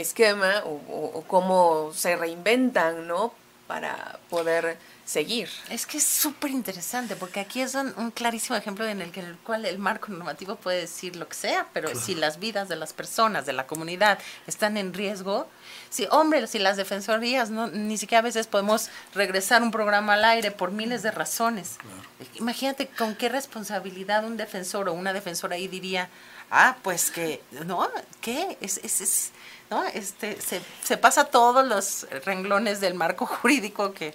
esquema 0.00 0.62
o, 0.64 1.24
cómo 1.26 1.92
se 1.94 2.16
reinventan, 2.16 3.06
¿no? 3.06 3.32
Para 3.66 4.18
poder 4.30 4.78
seguir. 5.04 5.48
Es 5.70 5.86
que 5.86 5.98
es 5.98 6.04
súper 6.04 6.50
interesante, 6.50 7.16
porque 7.16 7.40
aquí 7.40 7.60
es 7.60 7.74
un, 7.74 8.10
clarísimo 8.10 8.56
ejemplo 8.56 8.86
en 8.86 9.00
el, 9.00 9.12
que, 9.12 9.20
el 9.20 9.36
cual 9.38 9.64
el 9.64 9.78
marco 9.78 10.12
normativo 10.12 10.56
puede 10.56 10.80
decir 10.80 11.16
lo 11.16 11.28
que 11.28 11.34
sea, 11.34 11.66
pero 11.72 11.94
si 11.94 12.14
las 12.14 12.38
vidas 12.38 12.68
de 12.68 12.76
las 12.76 12.92
personas, 12.92 13.46
de 13.46 13.52
la 13.52 13.66
comunidad, 13.66 14.18
están 14.46 14.76
en 14.76 14.92
riesgo, 14.92 15.48
si, 15.90 16.06
hombre, 16.10 16.46
si 16.48 16.58
las 16.58 16.76
defensorías, 16.76 17.50
no, 17.50 17.68
ni 17.68 17.98
siquiera 17.98 18.20
a 18.20 18.22
veces 18.22 18.46
podemos 18.46 18.88
regresar 19.14 19.62
un 19.62 19.70
programa 19.70 20.14
al 20.14 20.24
aire 20.24 20.50
por 20.50 20.72
miles 20.72 21.02
de 21.02 21.12
razones. 21.12 21.76
Imagínate 22.34 22.88
con 22.88 23.14
qué 23.14 23.28
responsabilidad 23.28 24.24
un 24.24 24.36
defensor 24.36 24.88
o 24.88 24.92
una 24.92 25.12
defensora 25.12 25.54
ahí 25.54 25.68
diría, 25.68 26.08
ah, 26.50 26.76
pues 26.82 27.10
que, 27.10 27.40
no, 27.64 27.88
¿qué? 28.20 28.58
Es, 28.60 28.78
es, 28.78 29.00
es 29.00 29.32
¿no? 29.70 29.84
Este, 29.86 30.40
se, 30.40 30.60
se 30.82 30.96
pasa 30.96 31.24
todos 31.24 31.66
los 31.66 32.06
renglones 32.24 32.80
del 32.80 32.94
marco 32.94 33.26
jurídico 33.26 33.92
que... 33.92 34.14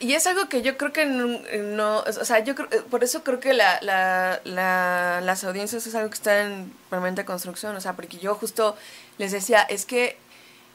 Y 0.00 0.12
es 0.14 0.26
algo 0.26 0.48
que 0.48 0.60
yo 0.60 0.76
creo 0.76 0.92
que 0.92 1.06
no, 1.06 2.00
o 2.00 2.24
sea, 2.24 2.40
yo 2.40 2.56
creo, 2.56 2.68
por 2.86 3.04
eso 3.04 3.22
creo 3.22 3.38
que 3.38 3.54
la, 3.54 3.78
la, 3.80 4.40
la, 4.44 5.20
las 5.22 5.44
audiencias 5.44 5.86
es 5.86 5.94
algo 5.94 6.10
que 6.10 6.16
está 6.16 6.42
en 6.42 6.74
permanente 6.90 7.24
construcción, 7.24 7.74
o 7.76 7.80
sea, 7.80 7.94
porque 7.94 8.18
yo 8.18 8.34
justo 8.34 8.76
les 9.18 9.30
decía, 9.30 9.62
es 9.62 9.86
que 9.86 10.18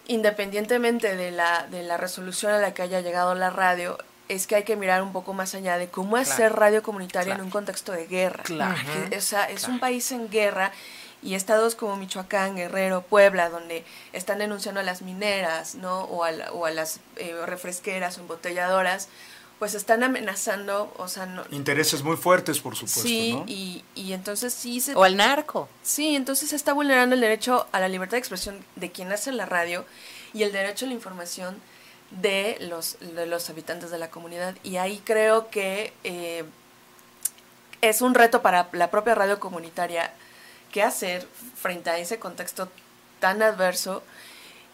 independientemente 0.08 1.16
de 1.16 1.32
la, 1.32 1.68
de 1.70 1.84
la 1.84 1.98
resolución 1.98 2.54
a 2.54 2.60
la 2.60 2.74
que 2.74 2.82
haya 2.82 3.02
llegado 3.02 3.36
la 3.36 3.50
radio, 3.50 3.98
es 4.30 4.48
que 4.48 4.56
hay 4.56 4.64
que 4.64 4.76
mirar 4.76 5.04
un 5.04 5.12
poco 5.12 5.34
más 5.34 5.54
allá 5.54 5.78
de 5.78 5.88
cómo 5.90 6.16
hacer 6.16 6.54
radio 6.54 6.82
comunitaria 6.82 7.36
en 7.36 7.42
un 7.42 7.50
contexto 7.50 7.92
de 7.92 8.08
guerra. 8.08 8.44
Claro. 8.44 8.78
o 9.16 9.22
sea, 9.22 9.50
es 9.50 9.68
un 9.68 9.80
país 9.80 10.12
en 10.12 10.30
guerra 10.30 10.72
y 11.22 11.36
estados 11.36 11.76
como 11.76 11.98
Michoacán, 11.98 12.56
Guerrero, 12.56 13.02
Puebla, 13.02 13.50
donde 13.50 13.84
están 14.14 14.40
denunciando 14.40 14.80
a 14.80 14.84
las 14.84 15.02
mineras, 15.02 15.76
¿no? 15.76 16.04
O 16.04 16.24
a, 16.24 16.32
o 16.54 16.66
a 16.66 16.72
las 16.72 17.00
eh, 17.18 17.36
refresqueras 17.46 18.18
o 18.18 18.22
embotelladoras, 18.22 19.10
pues 19.60 19.76
están 19.76 20.04
amenazando, 20.04 20.94
o 20.98 21.10
sea, 21.10 21.26
no, 21.26 21.44
intereses 21.52 22.02
muy 22.02 22.16
fuertes, 22.16 22.60
por 22.60 22.76
supuesto, 22.76 23.02
sí, 23.02 23.38
y, 23.46 23.84
y 23.94 24.14
entonces 24.14 24.54
sí 24.54 24.80
se 24.80 24.96
o 24.96 25.04
al 25.04 25.18
narco. 25.18 25.68
Sí, 25.84 26.16
entonces 26.16 26.50
se 26.50 26.56
está 26.56 26.72
vulnerando 26.72 27.16
el 27.16 27.22
derecho 27.22 27.68
a 27.74 27.82
la 27.82 27.90
libertad 27.90 28.14
de 28.14 28.20
expresión 28.20 28.64
de 28.78 28.92
quien 28.92 29.12
hace 29.12 29.34
la 29.34 29.46
radio 29.46 29.86
y 30.34 30.44
el 30.44 30.54
derecho 30.54 30.86
a 30.86 30.88
la 30.88 30.94
información 30.94 31.58
de 32.12 32.58
los 32.62 32.98
de 33.02 33.26
los 33.26 33.50
habitantes 33.50 33.92
de 33.92 34.00
la 34.00 34.10
comunidad 34.10 34.56
y 34.64 34.78
ahí 34.78 35.00
creo 35.06 35.50
que 35.52 35.94
eh, 36.04 36.44
es 37.82 38.02
un 38.02 38.16
reto 38.16 38.42
para 38.42 38.68
la 38.72 38.90
propia 38.90 39.14
radio 39.14 39.40
comunitaria 39.40 40.12
qué 40.72 40.84
hacer 40.84 41.28
frente 41.56 41.90
a 41.90 41.98
ese 41.98 42.20
contexto 42.20 42.70
tan 43.20 43.42
adverso 43.42 44.04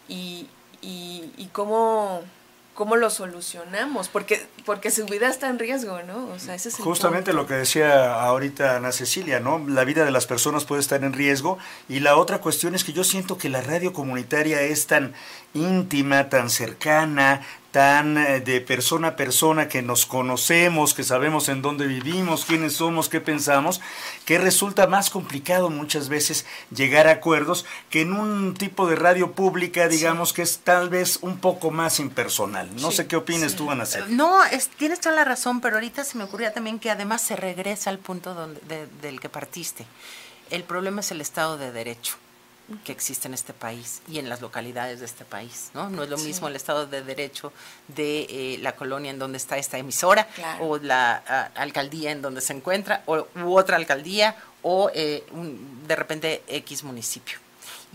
y, 0.08 0.48
y, 0.82 1.48
cómo, 1.52 2.22
cómo 2.74 2.96
lo 2.96 3.10
solucionamos, 3.10 4.08
porque, 4.08 4.46
porque 4.64 4.90
su 4.90 5.06
vida 5.06 5.28
está 5.28 5.48
en 5.48 5.58
riesgo, 5.58 6.02
¿no? 6.02 6.28
O 6.28 6.38
sea, 6.38 6.54
ese 6.54 6.68
es 6.68 6.76
Justamente 6.76 7.32
lo 7.32 7.46
que 7.46 7.54
decía 7.54 8.22
ahorita 8.22 8.76
Ana 8.76 8.92
Cecilia, 8.92 9.40
¿no? 9.40 9.58
La 9.66 9.84
vida 9.84 10.04
de 10.04 10.10
las 10.12 10.26
personas 10.26 10.64
puede 10.64 10.80
estar 10.80 11.02
en 11.02 11.12
riesgo 11.12 11.58
y 11.88 12.00
la 12.00 12.16
otra 12.16 12.40
cuestión 12.40 12.74
es 12.74 12.84
que 12.84 12.92
yo 12.92 13.02
siento 13.02 13.36
que 13.36 13.48
la 13.48 13.62
radio 13.62 13.92
comunitaria 13.92 14.60
es 14.60 14.86
tan 14.86 15.14
íntima, 15.54 16.28
tan 16.28 16.50
cercana, 16.50 17.42
tan 17.70 18.16
eh, 18.16 18.40
de 18.40 18.60
persona 18.60 19.08
a 19.08 19.16
persona, 19.16 19.68
que 19.68 19.82
nos 19.82 20.06
conocemos, 20.06 20.94
que 20.94 21.04
sabemos 21.04 21.48
en 21.48 21.62
dónde 21.62 21.86
vivimos, 21.86 22.44
quiénes 22.44 22.74
somos, 22.74 23.08
qué 23.08 23.20
pensamos, 23.20 23.80
que 24.24 24.38
resulta 24.38 24.86
más 24.86 25.10
complicado 25.10 25.70
muchas 25.70 26.08
veces 26.08 26.46
llegar 26.74 27.06
a 27.06 27.12
acuerdos 27.12 27.64
que 27.90 28.02
en 28.02 28.12
un 28.12 28.54
tipo 28.54 28.88
de 28.88 28.96
radio 28.96 29.32
pública, 29.32 29.88
digamos, 29.88 30.32
que 30.32 30.42
es 30.42 30.58
tal 30.58 30.88
vez 30.88 31.18
un 31.22 31.38
poco 31.38 31.70
más 31.70 32.00
impersonal. 32.00 32.68
No 32.76 32.90
sé 32.90 33.06
qué 33.06 33.16
opinas 33.16 33.56
tú, 33.56 33.70
Ana 33.70 33.84
No, 34.08 34.44
es, 34.44 34.68
tienes 34.68 35.00
toda 35.00 35.14
la 35.14 35.24
razón, 35.24 35.60
pero 35.60 35.76
ahorita 35.76 36.04
se 36.04 36.18
me 36.18 36.24
ocurría 36.24 36.52
también 36.52 36.78
que 36.78 36.90
además 36.90 37.22
se 37.22 37.36
regresa 37.36 37.90
al 37.90 37.98
punto 37.98 38.34
donde, 38.34 38.88
del 39.02 39.20
que 39.20 39.28
partiste. 39.28 39.86
El 40.50 40.64
problema 40.64 41.00
es 41.00 41.10
el 41.10 41.20
Estado 41.20 41.58
de 41.58 41.72
Derecho 41.72 42.16
que 42.84 42.92
existe 42.92 43.28
en 43.28 43.34
este 43.34 43.52
país 43.52 44.02
y 44.08 44.18
en 44.18 44.28
las 44.28 44.40
localidades 44.40 45.00
de 45.00 45.06
este 45.06 45.24
país, 45.24 45.70
¿no? 45.72 45.88
No 45.88 46.02
es 46.02 46.10
lo 46.10 46.18
mismo 46.18 46.48
el 46.48 46.56
Estado 46.56 46.86
de 46.86 47.02
Derecho 47.02 47.52
de 47.88 48.26
eh, 48.28 48.58
la 48.60 48.74
colonia 48.74 49.10
en 49.10 49.18
donde 49.18 49.38
está 49.38 49.56
esta 49.56 49.78
emisora 49.78 50.28
o 50.60 50.78
la 50.78 51.16
alcaldía 51.54 52.10
en 52.10 52.22
donde 52.22 52.40
se 52.40 52.52
encuentra 52.52 53.02
o, 53.06 53.26
u 53.36 53.56
otra 53.56 53.76
alcaldía 53.76 54.36
o 54.62 54.90
eh, 54.94 55.24
de 55.86 55.96
repente 55.96 56.42
X 56.48 56.82
municipio. 56.82 57.38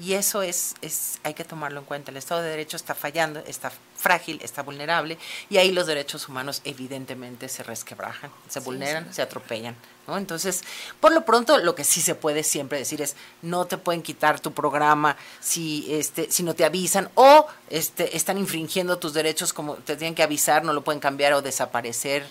Y 0.02 0.14
eso 0.14 0.42
es, 0.42 0.76
es, 0.82 1.20
hay 1.24 1.34
que 1.34 1.44
tomarlo 1.44 1.80
en 1.80 1.86
cuenta. 1.86 2.12
El 2.12 2.18
Estado 2.18 2.42
de 2.42 2.50
Derecho 2.50 2.78
está 2.78 2.96
fallando, 2.96 3.44
está 3.46 3.72
frágil, 3.96 4.40
está 4.42 4.64
vulnerable, 4.64 5.18
y 5.50 5.58
ahí 5.58 5.72
los 5.72 5.86
derechos 5.86 6.28
humanos 6.28 6.62
evidentemente 6.64 7.50
se 7.50 7.62
resquebrajan, 7.62 8.32
se 8.48 8.62
vulneran, 8.62 9.14
se 9.14 9.22
atropellan. 9.22 9.76
¿No? 10.12 10.18
Entonces, 10.18 10.62
por 11.00 11.14
lo 11.14 11.24
pronto, 11.24 11.58
lo 11.58 11.74
que 11.74 11.86
sí 11.86 12.02
se 12.02 12.16
puede 12.16 12.44
siempre 12.44 12.78
decir 12.78 13.02
es, 13.02 13.16
no 13.42 13.66
te 13.66 13.78
pueden 13.78 14.02
quitar 14.02 14.40
tu 14.40 14.52
programa 14.52 15.16
si, 15.40 15.88
este, 15.94 16.30
si 16.30 16.44
no 16.44 16.54
te 16.54 16.66
avisan, 16.66 17.10
o 17.16 17.48
este, 17.70 18.18
están 18.18 18.38
infringiendo 18.38 18.98
tus 18.98 19.14
derechos 19.14 19.54
como 19.54 19.76
te 19.76 19.96
tienen 19.96 20.16
que 20.16 20.24
avisar, 20.24 20.64
no 20.64 20.74
lo 20.74 20.84
pueden 20.84 21.00
cambiar 21.00 21.34
o 21.34 21.42
desaparecer, 21.42 22.28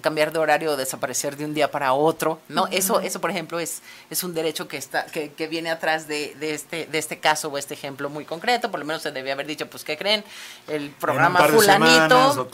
cambiar 0.00 0.32
de 0.32 0.38
horario 0.38 0.72
o 0.72 0.76
desaparecer 0.76 1.36
de 1.36 1.44
un 1.44 1.54
día 1.54 1.70
para 1.70 1.92
otro. 1.92 2.40
¿no? 2.48 2.66
eso, 2.68 3.00
eso, 3.00 3.20
por 3.20 3.30
ejemplo, 3.30 3.58
es, 3.60 3.82
es 4.10 4.24
un 4.24 4.34
derecho 4.34 4.68
que, 4.68 4.76
está, 4.76 5.06
que, 5.06 5.32
que 5.32 5.46
viene 5.46 5.70
atrás 5.70 6.06
de, 6.08 6.34
de, 6.36 6.54
este, 6.54 6.86
de 6.86 6.98
este 6.98 7.18
caso 7.18 7.48
o 7.48 7.58
este 7.58 7.74
ejemplo 7.74 8.10
muy 8.10 8.24
concreto, 8.24 8.70
por 8.70 8.80
lo 8.80 8.86
menos 8.86 9.02
se 9.02 9.12
debía 9.12 9.32
haber 9.34 9.46
dicho, 9.46 9.68
pues, 9.68 9.84
¿qué 9.84 9.96
creen? 9.96 10.24
El 10.68 10.90
programa 10.90 11.40
fulanito, 11.48 12.48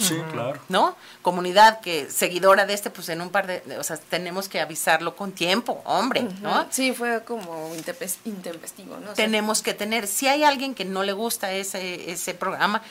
¿no? 0.68 0.96
Comunidad 1.22 1.81
que 1.81 2.11
seguidora 2.11 2.66
de 2.66 2.74
este, 2.74 2.90
pues 2.90 3.09
en 3.09 3.20
un 3.20 3.31
par 3.31 3.46
de, 3.46 3.62
o 3.79 3.85
sea, 3.85 3.96
tenemos 3.96 4.48
que 4.48 4.61
avisarlo 4.61 5.16
con 5.16 5.33
tiempo, 5.33 5.83
hombre, 5.85 6.26
¿no? 6.40 6.66
Sí, 6.70 6.92
fue 6.92 7.22
como 7.24 7.74
intempestivo, 7.74 8.96
¿no? 8.96 9.12
tenemos 9.14 9.62
que 9.62 9.74
tener, 9.74 10.07
si 10.07 10.29
hay 10.29 10.44
alguien 10.44 10.74
que 10.74 10.85
no 10.85 11.03
le 11.03 11.12
gusta 11.12 11.53
ese, 11.53 12.11
ese 12.11 12.35
programa, 12.35 12.83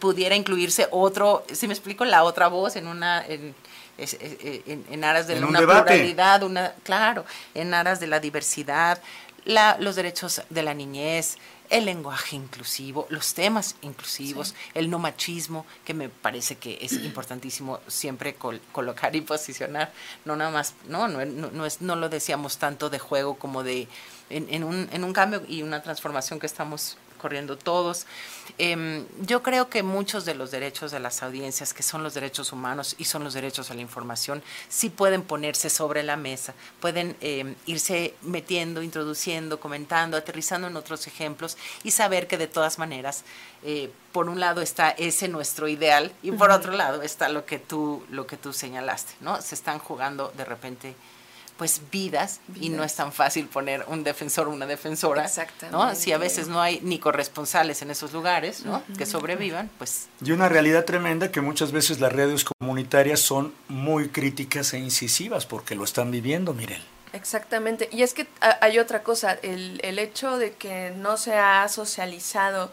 pudiera 0.00 0.36
incluirse 0.36 0.88
otro, 0.90 1.44
si 1.52 1.66
me 1.66 1.74
explico, 1.74 2.04
la 2.04 2.24
otra 2.24 2.48
voz 2.48 2.76
en 2.76 2.86
una... 2.86 3.24
En, 3.26 3.54
en, 4.00 5.02
aras 5.02 5.26
de 5.26 5.42
una 5.42 5.58
pluralidad, 5.58 6.44
una, 6.44 6.72
claro, 6.84 7.24
en 7.52 7.74
aras 7.74 7.98
de 7.98 8.06
la 8.06 8.20
diversidad, 8.20 9.02
la, 9.44 9.76
los 9.80 9.96
derechos 9.96 10.42
de 10.50 10.62
la 10.62 10.72
niñez, 10.72 11.36
el 11.70 11.84
lenguaje 11.84 12.36
inclusivo, 12.36 13.06
los 13.10 13.34
temas 13.34 13.76
inclusivos, 13.82 14.54
el 14.74 14.90
no 14.90 14.98
machismo, 14.98 15.66
que 15.84 15.94
me 15.94 16.08
parece 16.08 16.56
que 16.56 16.78
es 16.80 16.92
importantísimo 17.04 17.80
siempre 17.86 18.36
colocar 18.72 19.14
y 19.16 19.20
posicionar, 19.20 19.92
no 20.24 20.36
nada 20.36 20.50
más, 20.50 20.74
no, 20.86 21.08
no, 21.08 21.24
no, 21.24 21.66
es, 21.66 21.80
no 21.80 21.96
lo 21.96 22.08
decíamos 22.08 22.58
tanto 22.58 22.90
de 22.90 22.98
juego 22.98 23.38
como 23.38 23.62
de 23.62 23.88
en, 24.30 24.46
en, 24.50 24.64
un, 24.64 24.88
en 24.92 25.04
un 25.04 25.12
cambio 25.12 25.42
y 25.48 25.62
una 25.62 25.82
transformación 25.82 26.38
que 26.38 26.46
estamos 26.46 26.96
corriendo 27.18 27.58
todos. 27.58 28.06
Em, 28.56 29.06
yo 29.20 29.42
creo 29.42 29.68
que 29.68 29.82
muchos 29.82 30.24
de 30.24 30.34
los 30.34 30.50
derechos 30.50 30.90
de 30.90 31.00
las 31.00 31.22
audiencias, 31.22 31.74
que 31.74 31.82
son 31.82 32.02
los 32.02 32.14
derechos 32.14 32.52
humanos 32.52 32.94
y 32.98 33.04
son 33.04 33.24
los 33.24 33.34
derechos 33.34 33.70
a 33.70 33.74
la 33.74 33.82
información, 33.82 34.42
sí 34.68 34.88
pueden 34.88 35.22
ponerse 35.22 35.68
sobre 35.68 36.02
la 36.02 36.16
mesa, 36.16 36.54
pueden 36.80 37.16
em, 37.20 37.54
irse 37.66 38.14
metiendo, 38.22 38.82
introduciendo, 38.82 39.60
comentando, 39.60 40.16
aterrizando 40.16 40.68
en 40.68 40.76
otros 40.76 41.06
ejemplos 41.06 41.58
y 41.82 41.90
saber 41.90 42.26
que 42.26 42.38
de 42.38 42.46
todas 42.46 42.78
maneras, 42.78 43.24
eh, 43.62 43.90
por 44.12 44.28
un 44.28 44.40
lado 44.40 44.62
está 44.62 44.90
ese 44.90 45.28
nuestro 45.28 45.68
ideal 45.68 46.12
y 46.22 46.32
por 46.32 46.50
otro 46.50 46.72
lado 46.72 47.02
está 47.02 47.28
lo 47.28 47.44
que 47.44 47.58
tú, 47.58 48.04
lo 48.10 48.26
que 48.26 48.36
tú 48.36 48.52
señalaste, 48.52 49.12
¿no? 49.20 49.42
Se 49.42 49.54
están 49.54 49.78
jugando 49.78 50.32
de 50.36 50.44
repente 50.44 50.94
pues 51.58 51.82
vidas, 51.90 52.40
y 52.54 52.68
no 52.68 52.84
es 52.84 52.94
tan 52.94 53.12
fácil 53.12 53.46
poner 53.46 53.84
un 53.88 54.04
defensor 54.04 54.46
o 54.46 54.52
una 54.52 54.64
defensora, 54.64 55.28
¿no? 55.72 55.92
Si 55.96 56.12
a 56.12 56.18
veces 56.18 56.46
no 56.46 56.62
hay 56.62 56.80
ni 56.82 57.00
corresponsales 57.00 57.82
en 57.82 57.90
esos 57.90 58.12
lugares, 58.12 58.64
¿no? 58.64 58.82
Que 58.96 59.04
sobrevivan, 59.04 59.68
pues... 59.76 60.06
Y 60.24 60.30
una 60.30 60.48
realidad 60.48 60.84
tremenda 60.84 61.32
que 61.32 61.40
muchas 61.40 61.72
veces 61.72 61.98
las 61.98 62.12
redes 62.12 62.44
comunitarias 62.44 63.18
son 63.18 63.52
muy 63.66 64.08
críticas 64.08 64.72
e 64.72 64.78
incisivas 64.78 65.46
porque 65.46 65.74
lo 65.74 65.82
están 65.82 66.12
viviendo, 66.12 66.54
Mirel. 66.54 66.82
Exactamente. 67.12 67.88
Y 67.90 68.02
es 68.02 68.14
que 68.14 68.28
hay 68.60 68.78
otra 68.78 69.02
cosa, 69.02 69.32
el, 69.42 69.80
el 69.82 69.98
hecho 69.98 70.38
de 70.38 70.52
que 70.52 70.92
no 70.96 71.16
se 71.16 71.34
ha 71.34 71.66
socializado 71.68 72.70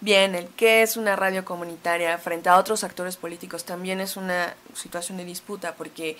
bien 0.00 0.34
el 0.34 0.46
qué 0.48 0.82
es 0.82 0.96
una 0.96 1.16
radio 1.16 1.44
comunitaria 1.44 2.16
frente 2.18 2.48
a 2.48 2.56
otros 2.56 2.84
actores 2.84 3.16
políticos 3.16 3.64
también 3.64 4.00
es 4.00 4.16
una 4.16 4.54
situación 4.74 5.18
de 5.18 5.26
disputa 5.26 5.74
porque 5.74 6.16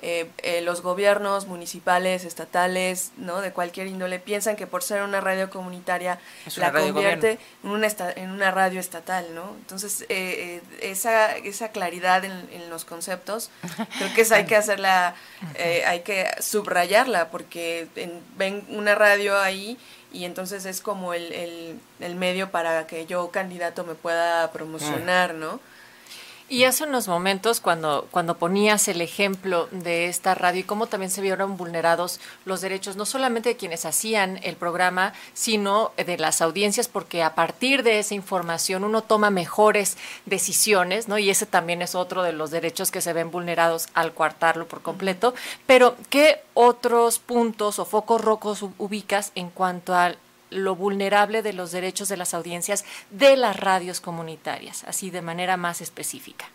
eh, 0.00 0.28
eh, 0.38 0.60
los 0.60 0.82
gobiernos 0.82 1.46
municipales, 1.46 2.24
estatales, 2.24 3.12
¿no? 3.16 3.40
de 3.40 3.52
cualquier 3.52 3.86
índole, 3.86 4.18
piensan 4.18 4.54
que 4.54 4.66
por 4.66 4.82
ser 4.82 5.02
una 5.02 5.20
radio 5.20 5.48
comunitaria 5.48 6.18
la 6.56 6.72
convierte 6.72 7.38
en 7.62 7.70
una, 7.70 7.88
en 8.16 8.30
una 8.30 8.50
radio 8.50 8.80
estatal, 8.80 9.34
¿no? 9.34 9.54
Entonces, 9.60 10.04
eh, 10.10 10.60
esa, 10.82 11.36
esa 11.36 11.68
claridad 11.68 12.24
en, 12.24 12.32
en, 12.52 12.68
los 12.68 12.84
conceptos, 12.84 13.50
creo 13.98 14.12
que 14.14 14.22
esa 14.22 14.36
hay 14.36 14.44
que 14.44 14.56
hacerla, 14.56 15.14
hay 15.86 16.00
que 16.00 16.28
subrayarla, 16.40 17.30
porque 17.30 17.88
ven 18.36 18.64
una 18.68 18.94
radio 18.94 19.38
ahí 19.40 19.78
y 20.12 20.24
entonces 20.26 20.66
es 20.66 20.80
como 20.80 21.14
el, 21.14 21.32
el, 21.32 21.80
el 22.00 22.14
medio 22.14 22.50
para 22.50 22.86
que 22.86 23.06
yo, 23.06 23.30
candidato, 23.30 23.84
me 23.84 23.94
pueda 23.94 24.52
promocionar, 24.52 25.34
¿no? 25.34 25.60
Y 26.46 26.64
hace 26.64 26.84
unos 26.84 27.08
momentos, 27.08 27.60
cuando, 27.60 28.06
cuando 28.10 28.36
ponías 28.36 28.86
el 28.88 29.00
ejemplo 29.00 29.66
de 29.70 30.08
esta 30.08 30.34
radio 30.34 30.60
y 30.60 30.64
cómo 30.64 30.86
también 30.86 31.10
se 31.10 31.22
vieron 31.22 31.56
vulnerados 31.56 32.20
los 32.44 32.60
derechos, 32.60 32.96
no 32.96 33.06
solamente 33.06 33.48
de 33.48 33.56
quienes 33.56 33.86
hacían 33.86 34.38
el 34.42 34.56
programa, 34.56 35.14
sino 35.32 35.92
de 35.96 36.18
las 36.18 36.42
audiencias, 36.42 36.86
porque 36.86 37.22
a 37.22 37.34
partir 37.34 37.82
de 37.82 37.98
esa 37.98 38.14
información 38.14 38.84
uno 38.84 39.02
toma 39.02 39.30
mejores 39.30 39.96
decisiones, 40.26 41.08
¿no? 41.08 41.16
Y 41.16 41.30
ese 41.30 41.46
también 41.46 41.80
es 41.80 41.94
otro 41.94 42.22
de 42.22 42.34
los 42.34 42.50
derechos 42.50 42.90
que 42.90 43.00
se 43.00 43.14
ven 43.14 43.30
vulnerados 43.30 43.88
al 43.94 44.12
coartarlo 44.12 44.68
por 44.68 44.82
completo. 44.82 45.34
Pero, 45.66 45.96
¿qué 46.10 46.42
otros 46.52 47.20
puntos 47.20 47.78
o 47.78 47.86
focos 47.86 48.20
rocos 48.20 48.62
ubicas 48.76 49.32
en 49.34 49.48
cuanto 49.48 49.94
al 49.94 50.18
lo 50.54 50.74
vulnerable 50.76 51.42
de 51.42 51.52
los 51.52 51.72
derechos 51.72 52.08
de 52.08 52.16
las 52.16 52.34
audiencias 52.34 52.84
de 53.10 53.36
las 53.36 53.58
radios 53.58 54.00
comunitarias, 54.00 54.84
así 54.84 55.10
de 55.10 55.22
manera 55.22 55.56
más 55.56 55.80
específica? 55.80 56.46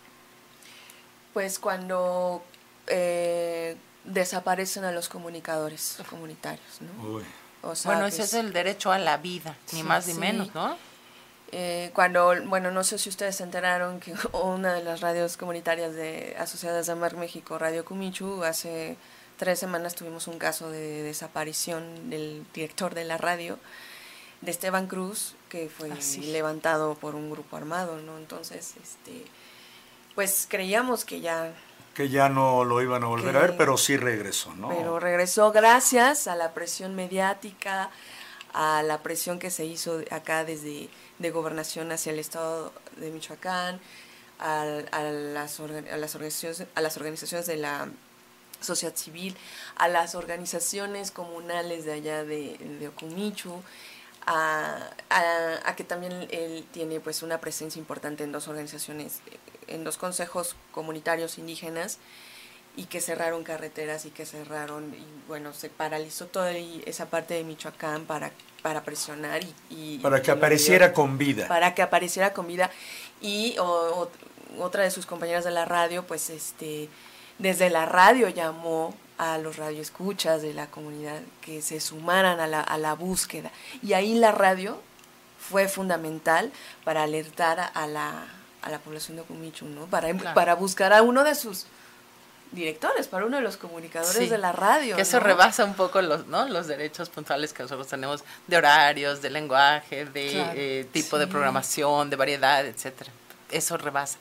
Pues 1.33 1.59
cuando 1.59 2.43
eh, 2.87 3.75
desaparecen 4.03 4.83
a 4.83 4.91
los 4.91 5.09
comunicadores 5.09 5.97
comunitarios, 6.09 6.81
¿no? 6.81 7.21
bueno, 7.83 8.05
ese 8.05 8.23
es, 8.23 8.33
el 8.33 8.53
derecho 8.53 8.91
a 8.91 8.97
la 8.97 9.17
vida, 9.17 9.55
ni 9.73 9.83
más 9.83 10.07
ni 10.07 10.13
menos, 10.13 10.53
¿no? 10.55 10.77
Eh, 11.51 11.89
cuando, 11.93 12.35
bueno, 12.45 12.69
no 12.69 12.83
sé 12.83 12.99
si 12.99 13.09
ustedes 13.09 13.37
se 13.37 13.43
enteraron 13.43 13.99
que 13.99 14.13
una 14.33 14.73
de 14.73 14.83
las 14.83 15.01
radios 15.01 15.35
comunitarias 15.35 15.93
de 15.95 16.35
asociadas 16.39 16.89
a 16.89 16.95
Mar 16.95 17.17
México, 17.17 17.57
Radio 17.57 17.83
Cumichu, 17.83 18.43
hace 18.43 18.97
tres 19.37 19.59
semanas 19.59 19.95
tuvimos 19.95 20.27
un 20.27 20.37
caso 20.37 20.69
de 20.69 21.01
desaparición 21.01 22.09
del 22.09 22.45
director 22.53 22.93
de 22.93 23.05
la 23.05 23.17
radio 23.17 23.57
de 24.41 24.51
Esteban 24.51 24.87
Cruz, 24.87 25.35
que 25.49 25.69
fue 25.69 25.89
levantado 26.21 26.95
por 26.95 27.15
un 27.15 27.29
grupo 27.29 27.57
armado, 27.57 27.97
¿no? 28.01 28.17
Entonces, 28.17 28.75
este, 28.81 29.25
pues 30.15 30.47
creíamos 30.49 31.05
que 31.05 31.21
ya... 31.21 31.53
Que 31.93 32.09
ya 32.09 32.29
no 32.29 32.63
lo 32.63 32.81
iban 32.81 33.03
a 33.03 33.07
volver 33.07 33.35
a 33.35 33.41
ver, 33.41 33.57
pero 33.57 33.77
sí 33.77 33.97
regresó, 33.97 34.53
¿no? 34.55 34.69
Pero 34.69 34.99
regresó 34.99 35.51
gracias 35.51 36.27
a 36.27 36.35
la 36.35 36.53
presión 36.53 36.95
mediática, 36.95 37.89
a 38.53 38.83
la 38.83 39.03
presión 39.03 39.39
que 39.39 39.51
se 39.51 39.65
hizo 39.65 40.01
acá 40.11 40.45
desde 40.45 40.89
de 41.17 41.31
gobernación 41.31 41.91
hacia 41.91 42.13
el 42.13 42.19
estado 42.19 42.71
de 42.95 43.11
Michoacán, 43.11 43.79
a, 44.39 44.63
las, 44.65 45.59
a, 45.59 45.97
las, 45.97 46.15
organizaciones, 46.15 46.67
a 46.73 46.81
las 46.81 46.95
organizaciones 46.95 47.45
de 47.45 47.57
la 47.57 47.89
sociedad 48.61 48.95
civil, 48.95 49.35
a 49.75 49.89
las 49.89 50.15
organizaciones 50.15 51.11
comunales 51.11 51.85
de 51.85 51.93
allá 51.93 52.23
de, 52.23 52.57
de 52.57 52.87
Ocumichu, 52.87 53.61
a, 54.29 55.75
que 55.75 55.83
también 55.83 56.27
él 56.31 56.65
tiene 56.71 56.99
pues 56.99 57.23
una 57.23 57.39
presencia 57.39 57.79
importante 57.79 58.23
en 58.23 58.31
dos 58.31 58.47
organizaciones, 58.47 59.21
en 59.67 59.83
dos 59.83 59.97
consejos 59.97 60.55
comunitarios 60.71 61.37
indígenas 61.39 61.97
y 62.75 62.85
que 62.85 63.01
cerraron 63.01 63.43
carreteras 63.43 64.05
y 64.05 64.11
que 64.11 64.25
cerraron 64.25 64.93
y 64.93 65.27
bueno 65.27 65.53
se 65.53 65.69
paralizó 65.69 66.27
toda 66.27 66.51
esa 66.51 67.09
parte 67.09 67.33
de 67.33 67.43
Michoacán 67.43 68.05
para 68.05 68.31
para 68.61 68.83
presionar 68.83 69.41
y, 69.69 69.99
para 69.99 70.21
que 70.21 70.31
apareciera 70.31 70.93
con 70.93 71.17
vida. 71.17 71.47
Para 71.47 71.73
que 71.73 71.81
apareciera 71.81 72.33
con 72.33 72.45
vida. 72.45 72.69
Y 73.21 73.55
otra 74.59 74.83
de 74.83 74.91
sus 74.91 75.05
compañeras 75.05 75.43
de 75.45 75.51
la 75.51 75.65
radio 75.65 76.05
pues 76.05 76.29
este 76.29 76.89
desde 77.39 77.69
la 77.69 77.85
radio 77.85 78.29
llamó 78.29 78.93
a 79.19 79.37
los 79.37 79.57
radioescuchas 79.57 80.41
de 80.41 80.53
la 80.53 80.67
comunidad 80.67 81.19
que 81.41 81.61
se 81.61 81.81
sumaran 81.81 82.39
a 82.39 82.47
la, 82.47 82.61
a 82.61 82.77
la 82.77 82.93
búsqueda. 82.95 83.51
Y 83.83 83.91
ahí 83.91 84.15
la 84.15 84.31
radio 84.31 84.81
fue 85.37 85.67
fundamental 85.67 86.51
para 86.85 87.03
alertar 87.03 87.71
a 87.73 87.85
la, 87.85 88.27
a 88.61 88.69
la 88.69 88.79
población 88.79 89.17
de 89.17 89.23
Cumichu, 89.23 89.65
¿no? 89.65 89.87
Para, 89.87 90.13
para 90.33 90.55
buscar 90.55 90.93
a 90.93 91.01
uno 91.01 91.25
de 91.25 91.35
sus 91.35 91.65
directores, 92.53 93.09
para 93.09 93.25
uno 93.25 93.37
de 93.37 93.43
los 93.43 93.57
comunicadores 93.57 94.29
de 94.29 94.37
la 94.37 94.53
radio. 94.53 94.95
Que 94.95 95.01
eso 95.01 95.19
rebasa 95.19 95.65
un 95.65 95.73
poco 95.73 96.01
los, 96.01 96.27
¿no? 96.27 96.47
los 96.47 96.67
derechos 96.67 97.09
puntuales 97.09 97.51
que 97.51 97.61
nosotros 97.61 97.87
tenemos 97.87 98.23
de 98.47 98.55
horarios, 98.55 99.21
de 99.21 99.29
lenguaje, 99.31 100.05
de 100.05 100.31
eh, 100.55 100.87
tipo 100.93 101.19
de 101.19 101.27
programación, 101.27 102.09
de 102.09 102.15
variedad, 102.15 102.65
etcétera 102.65 103.11
eso 103.51 103.77
rebasa. 103.77 104.17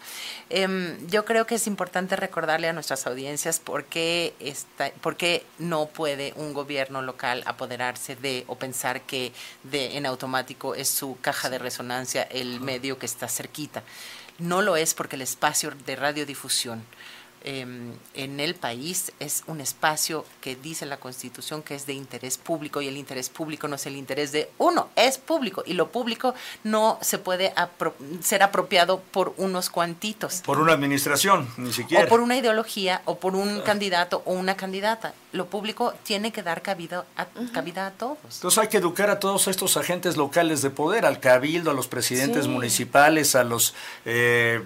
Em, 0.51 1.07
yo 1.09 1.25
creo 1.25 1.47
que 1.47 1.57
es 1.57 1.67
importante 1.67 2.17
recordarle 2.17 2.69
a 2.69 2.73
nuestras 2.73 3.07
audiencias 3.07 3.59
por 3.61 3.85
qué, 3.85 4.35
está, 4.41 4.91
por 5.01 5.17
qué 5.17 5.45
no 5.59 5.87
puede 5.87 6.33
un 6.37 6.53
gobierno 6.53 7.03
local 7.03 7.43
apoderarse 7.47 8.17
de 8.17 8.45
o 8.47 8.57
pensar 8.57 9.03
que 9.03 9.33
de, 9.65 9.97
en 9.97 10.07
automático 10.07 10.75
es 10.75 10.89
su 10.89 11.19
caja 11.21 11.51
de 11.51 11.59
resonancia 11.59 12.23
el 12.23 12.61
medio 12.61 12.99
que 12.99 13.07
está 13.07 13.29
cerquita. 13.29 13.83
No 14.39 14.63
lo 14.63 14.77
es 14.77 14.95
porque 14.95 15.17
el 15.17 15.23
espacio 15.23 15.73
de 15.85 15.97
radiodifusión 15.97 16.85
Em, 17.45 17.93
en 18.15 18.41
el 18.41 18.57
país 18.57 19.13
es 19.21 19.45
un 19.47 19.61
espacio 19.61 20.25
que 20.41 20.57
dice 20.57 20.87
la 20.87 20.97
Constitución 20.97 21.63
que 21.63 21.77
es 21.77 21.87
de 21.87 21.93
interés 21.93 22.37
público 22.37 22.83
y 22.83 22.89
el 22.89 22.97
interés 22.97 23.29
público 23.29 23.69
no 23.69 23.77
es 23.77 23.87
el 23.87 23.97
interés 23.97 24.33
de 24.33 24.51
uno, 24.59 24.89
es 24.97 25.19
público 25.19 25.63
y 25.65 25.75
lo 25.75 25.89
público 25.89 26.35
no 26.65 26.99
se 27.01 27.19
puede 27.19 27.55
ser 28.23 28.43
apropiado 28.43 29.01
por 29.13 29.35
unos 29.37 29.71
cuantitos. 29.71 30.43
Por 30.45 30.59
una 30.59 30.73
administración, 30.73 31.49
ni 31.57 31.73
siquiera. 31.73 32.05
O 32.05 32.09
por 32.09 32.21
una 32.21 32.37
ideología 32.37 33.03
o 33.05 33.19
por 33.19 33.37
un 33.37 33.61
candidato 33.61 34.23
o 34.27 34.33
una 34.33 34.57
candidata. 34.57 35.15
Lo 35.33 35.47
público 35.47 35.95
tiene 36.03 36.33
que 36.33 36.43
dar 36.43 36.63
cabida 36.63 37.05
a, 37.17 37.27
cabida 37.53 37.87
a 37.87 37.91
todos. 37.93 38.19
Entonces 38.35 38.59
hay 38.59 38.69
que 38.69 38.79
educar 38.79 39.11
a 39.11 39.21
todos 39.21 39.47
estos 39.47 39.77
agentes 39.77 40.17
locales 40.17 40.61
de 40.63 40.71
poder, 40.71 41.07
al 41.07 41.21
cabildo, 41.21 41.71
a 41.71 41.75
los 41.75 41.87
presidentes 41.87 42.49
municipales, 42.49 43.37
a 43.37 43.45
los... 43.45 43.75
Eh, 44.05 44.61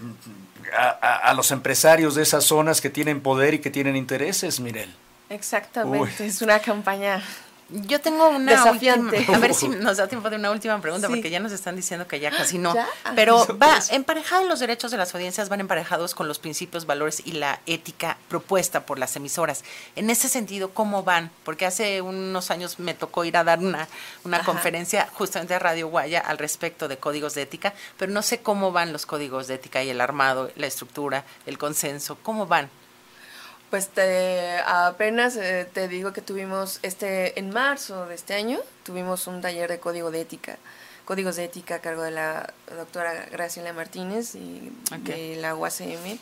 a, 0.76 1.32
los 1.34 1.50
empresarios 1.50 2.14
de 2.14 2.22
esas 2.22 2.44
zonas 2.44 2.80
que 2.80 2.90
tienen 2.90 3.20
poder 3.20 3.54
y 3.54 3.58
que 3.60 3.70
tienen 3.70 3.96
intereses, 3.96 4.60
Mirel. 4.60 4.94
Exactamente, 5.28 6.26
es 6.26 6.42
una 6.42 6.58
campaña 6.58 7.22
yo 7.72 8.00
tengo 8.00 8.28
una 8.28 8.52
Desafiante. 8.52 9.26
a 9.32 9.38
ver 9.38 9.54
si 9.54 9.68
nos 9.68 9.96
da 9.96 10.06
tiempo 10.06 10.30
de 10.30 10.36
una 10.36 10.50
última 10.50 10.80
pregunta, 10.80 11.08
porque 11.08 11.30
ya 11.30 11.40
nos 11.40 11.52
están 11.52 11.76
diciendo 11.76 12.06
que 12.06 12.20
ya 12.20 12.30
casi 12.30 12.58
no. 12.58 12.74
Pero 13.14 13.46
va 13.60 13.78
emparejado 13.90 14.46
los 14.46 14.60
derechos 14.60 14.90
de 14.90 14.96
las 14.96 15.14
audiencias, 15.14 15.48
van 15.48 15.60
emparejados 15.60 16.14
con 16.14 16.28
los 16.28 16.38
principios, 16.38 16.86
valores 16.86 17.22
y 17.24 17.32
la 17.32 17.60
ética 17.66 18.18
propuesta 18.28 18.84
por 18.86 18.98
las 18.98 19.16
emisoras. 19.16 19.64
En 19.96 20.10
ese 20.10 20.28
sentido, 20.28 20.70
¿cómo 20.70 21.02
van? 21.02 21.30
Porque 21.44 21.66
hace 21.66 22.02
unos 22.02 22.50
años 22.50 22.78
me 22.78 22.94
tocó 22.94 23.24
ir 23.24 23.36
a 23.36 23.44
dar 23.44 23.58
una, 23.58 23.88
una 24.24 24.44
conferencia 24.44 25.08
justamente 25.12 25.54
a 25.54 25.58
Radio 25.58 25.88
Guaya 25.88 26.20
al 26.20 26.38
respecto 26.38 26.88
de 26.88 26.98
códigos 26.98 27.34
de 27.34 27.42
ética, 27.42 27.74
pero 27.96 28.12
no 28.12 28.22
sé 28.22 28.40
cómo 28.40 28.72
van 28.72 28.92
los 28.92 29.06
códigos 29.06 29.46
de 29.46 29.54
ética 29.54 29.82
y 29.82 29.90
el 29.90 30.00
armado, 30.00 30.50
la 30.56 30.66
estructura, 30.66 31.24
el 31.46 31.58
consenso, 31.58 32.18
¿cómo 32.22 32.46
van? 32.46 32.70
Pues 33.72 33.88
te, 33.88 34.58
apenas 34.66 35.34
eh, 35.36 35.66
te 35.72 35.88
digo 35.88 36.12
que 36.12 36.20
tuvimos 36.20 36.78
este 36.82 37.38
en 37.40 37.48
marzo 37.48 38.04
de 38.04 38.14
este 38.14 38.34
año 38.34 38.58
tuvimos 38.82 39.26
un 39.26 39.40
taller 39.40 39.70
de 39.70 39.80
código 39.80 40.10
de 40.10 40.20
ética, 40.20 40.58
códigos 41.06 41.36
de 41.36 41.44
ética 41.44 41.76
a 41.76 41.78
cargo 41.78 42.02
de 42.02 42.10
la 42.10 42.52
doctora 42.76 43.14
Graciela 43.32 43.72
Martínez 43.72 44.34
y 44.34 44.70
de 45.04 45.36
la 45.36 45.54
UACM, 45.54 46.18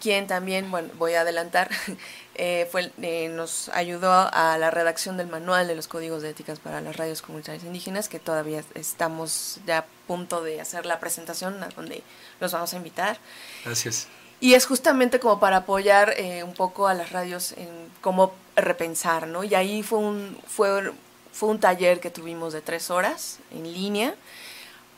quien 0.00 0.28
también, 0.28 0.70
bueno, 0.70 0.90
voy 0.96 1.14
a 1.14 1.22
adelantar, 1.22 1.70
eh, 2.36 2.68
fue 2.70 2.92
eh, 3.02 3.28
nos 3.30 3.68
ayudó 3.70 4.12
a 4.32 4.56
la 4.58 4.70
redacción 4.70 5.16
del 5.16 5.26
manual 5.26 5.66
de 5.66 5.74
los 5.74 5.88
códigos 5.88 6.22
de 6.22 6.30
éticas 6.30 6.60
para 6.60 6.80
las 6.80 6.94
radios 6.94 7.20
comunitarias 7.20 7.64
indígenas, 7.64 8.08
que 8.08 8.20
todavía 8.20 8.62
estamos 8.76 9.58
ya 9.66 9.78
a 9.78 9.86
punto 10.06 10.44
de 10.44 10.60
hacer 10.60 10.86
la 10.86 11.00
presentación 11.00 11.64
a 11.64 11.68
donde 11.70 12.04
los 12.38 12.52
vamos 12.52 12.72
a 12.74 12.76
invitar. 12.76 13.18
Gracias. 13.64 14.06
Y 14.42 14.54
es 14.54 14.66
justamente 14.66 15.20
como 15.20 15.38
para 15.38 15.58
apoyar 15.58 16.14
eh, 16.16 16.42
un 16.42 16.52
poco 16.52 16.88
a 16.88 16.94
las 16.94 17.12
radios 17.12 17.52
en 17.52 17.68
cómo 18.00 18.34
repensar, 18.56 19.28
¿no? 19.28 19.44
Y 19.44 19.54
ahí 19.54 19.84
fue 19.84 20.00
un, 20.00 20.36
fue, 20.48 20.92
fue 21.32 21.48
un 21.48 21.60
taller 21.60 22.00
que 22.00 22.10
tuvimos 22.10 22.52
de 22.52 22.60
tres 22.60 22.90
horas 22.90 23.38
en 23.52 23.72
línea 23.72 24.16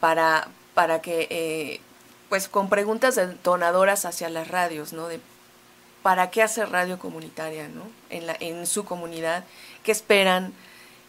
para, 0.00 0.48
para 0.72 1.02
que, 1.02 1.28
eh, 1.28 1.82
pues 2.30 2.48
con 2.48 2.70
preguntas 2.70 3.16
detonadoras 3.16 4.06
hacia 4.06 4.30
las 4.30 4.48
radios, 4.48 4.94
¿no? 4.94 5.08
De 5.08 5.20
para 6.02 6.30
qué 6.30 6.42
hacer 6.42 6.70
radio 6.70 6.98
comunitaria, 6.98 7.68
¿no? 7.68 7.82
En, 8.08 8.26
la, 8.26 8.34
en 8.40 8.66
su 8.66 8.86
comunidad, 8.86 9.44
qué 9.82 9.92
esperan 9.92 10.54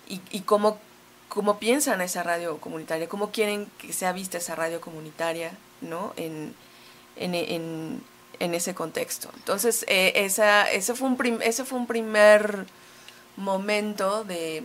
y, 0.09 0.19
y 0.29 0.41
cómo, 0.41 0.77
cómo 1.29 1.57
piensan 1.57 2.01
esa 2.01 2.21
radio 2.21 2.57
comunitaria, 2.57 3.07
cómo 3.07 3.31
quieren 3.31 3.71
que 3.77 3.93
sea 3.93 4.11
vista 4.11 4.39
esa 4.39 4.55
radio 4.55 4.81
comunitaria, 4.81 5.53
¿no? 5.79 6.11
En, 6.17 6.53
en, 7.15 7.33
en 7.33 8.14
ese 8.39 8.73
contexto. 8.73 9.29
Entonces, 9.35 9.85
eh, 9.87 10.13
esa, 10.15 10.69
ese, 10.71 10.93
fue 10.95 11.07
un 11.07 11.41
ese 11.41 11.65
fue 11.65 11.79
un 11.79 11.87
primer 11.87 12.65
momento 13.37 14.23
de, 14.23 14.63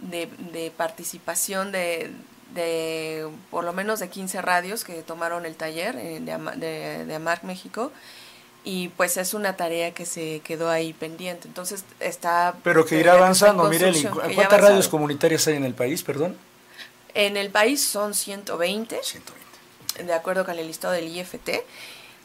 de, 0.00 0.72
participación 0.76 1.72
de, 1.72 2.10
de, 2.54 3.28
por 3.50 3.64
lo 3.64 3.72
menos 3.72 4.00
de 4.00 4.08
15 4.08 4.42
radios 4.42 4.84
que 4.84 5.02
tomaron 5.02 5.46
el 5.46 5.54
taller 5.54 5.96
eh, 5.96 6.20
de, 6.20 7.04
de, 7.06 7.14
AMARC 7.14 7.44
México 7.44 7.92
y 8.64 8.88
pues 8.88 9.16
es 9.16 9.34
una 9.34 9.56
tarea 9.56 9.94
que 9.94 10.04
se 10.04 10.40
quedó 10.40 10.68
ahí 10.68 10.92
pendiente. 10.92 11.48
Entonces 11.48 11.84
está... 12.00 12.56
Pero 12.62 12.84
que 12.84 12.98
irá 12.98 13.14
avanzando, 13.14 13.64
Mireli. 13.68 14.04
¿Cuántas 14.04 14.60
radios 14.60 14.88
comunitarias 14.88 15.46
hay 15.46 15.56
en 15.56 15.64
el 15.64 15.74
país, 15.74 16.02
perdón? 16.02 16.36
En 17.14 17.36
el 17.36 17.50
país 17.50 17.82
son 17.82 18.14
120. 18.14 19.00
120. 19.02 20.04
De 20.04 20.12
acuerdo 20.12 20.44
con 20.44 20.58
el 20.58 20.66
listado 20.66 20.92
del 20.92 21.08
IFT 21.08 21.50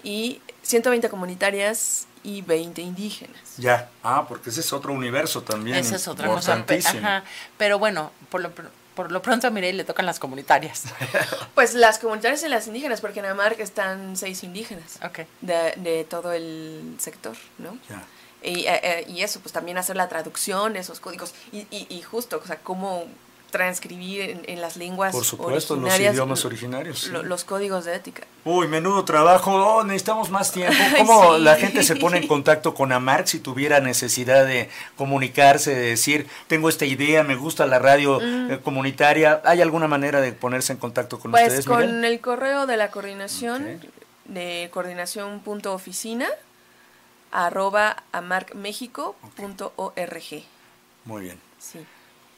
y 0.04 0.41
120 0.63 1.10
comunitarias 1.10 2.08
y 2.23 2.41
20 2.41 2.82
indígenas. 2.82 3.58
Ya, 3.58 3.89
ah, 4.02 4.26
porque 4.28 4.49
ese 4.49 4.62
es 4.62 4.73
otro 4.73 4.93
universo 4.93 5.43
también. 5.43 5.78
Esa 5.78 5.97
es 5.97 6.08
otra 6.08 6.28
cosa. 6.28 6.65
Ajá. 6.67 7.23
Pero 7.58 7.80
bueno, 7.80 8.12
por 8.30 8.41
lo, 8.41 8.52
por 8.95 9.12
lo 9.12 9.21
pronto 9.21 9.47
a 9.47 9.49
Mireille 9.49 9.78
le 9.78 9.84
tocan 9.84 10.06
las 10.06 10.19
comunitarias. 10.19 10.86
pues 11.56 11.73
las 11.73 11.99
comunitarias 11.99 12.43
y 12.43 12.47
las 12.47 12.67
indígenas, 12.67 13.02
porque 13.02 13.19
en 13.19 13.26
Amarc 13.26 13.60
están 13.60 14.15
seis 14.15 14.43
indígenas 14.43 14.99
okay. 15.06 15.28
de, 15.41 15.73
de, 15.78 16.06
todo 16.06 16.32
el 16.32 16.95
sector, 16.99 17.36
¿no? 17.58 17.78
Ya. 17.89 18.04
Y, 18.41 18.65
eh, 18.65 18.80
eh, 18.84 19.06
y, 19.08 19.21
eso, 19.21 19.39
pues 19.39 19.54
también 19.54 19.78
hacer 19.78 19.95
la 19.95 20.10
traducción, 20.10 20.76
esos 20.76 20.99
códigos, 20.99 21.34
y, 21.52 21.60
y, 21.71 21.88
y 21.89 22.02
justo, 22.02 22.41
o 22.43 22.47
sea, 22.47 22.58
cómo 22.58 23.06
transcribir 23.53 24.41
en, 24.47 24.61
las 24.61 24.77
lenguas 24.77 25.13
Por 25.13 25.23
supuesto, 25.23 25.75
los 25.75 25.99
idiomas 25.99 26.43
originarios. 26.43 27.09
Los 27.09 27.43
códigos 27.43 27.85
de 27.85 27.95
ética. 27.95 28.23
Uy, 28.45 28.67
menudo 28.67 29.05
trabajo, 29.05 29.53
oh, 29.53 29.83
necesitamos 29.83 30.31
más 30.31 30.51
tiempo. 30.51 30.75
¿Cómo 30.97 31.37
la 31.37 31.55
gente 31.55 31.83
se 31.83 31.95
pone 31.95 32.17
en 32.17 32.27
contacto 32.33 32.73
con 32.73 32.91
AMARC 32.91 33.27
si 33.27 33.39
tuviera 33.39 33.79
necesidad 33.79 34.47
de 34.47 34.71
comunicarse, 34.97 35.75
de 35.75 35.81
decir, 35.81 36.25
tengo 36.47 36.67
esta 36.67 36.85
idea, 36.85 37.23
me 37.23 37.35
gusta 37.35 37.67
la 37.67 37.77
radio 37.77 38.19
mm. 38.19 38.53
eh, 38.53 38.59
comunitaria? 38.63 39.43
¿Hay 39.45 39.61
alguna 39.61 39.87
manera 39.87 40.19
de 40.19 40.33
ponerse 40.33 40.73
en 40.73 40.79
contacto 40.79 41.19
con 41.19 41.29
pues 41.29 41.43
ustedes? 41.43 41.67
Pues 41.67 41.85
con 41.85 42.05
el 42.05 42.19
correo 42.21 42.65
de 42.65 42.75
la 42.75 42.89
coordinación, 42.89 43.81
de 44.25 44.71
coordinación.oficina, 44.73 46.27
arroba 47.31 48.01
amarcmexico.org. 48.11 50.43
Muy 51.05 51.21
bien. 51.21 51.39
Sí. 51.59 51.85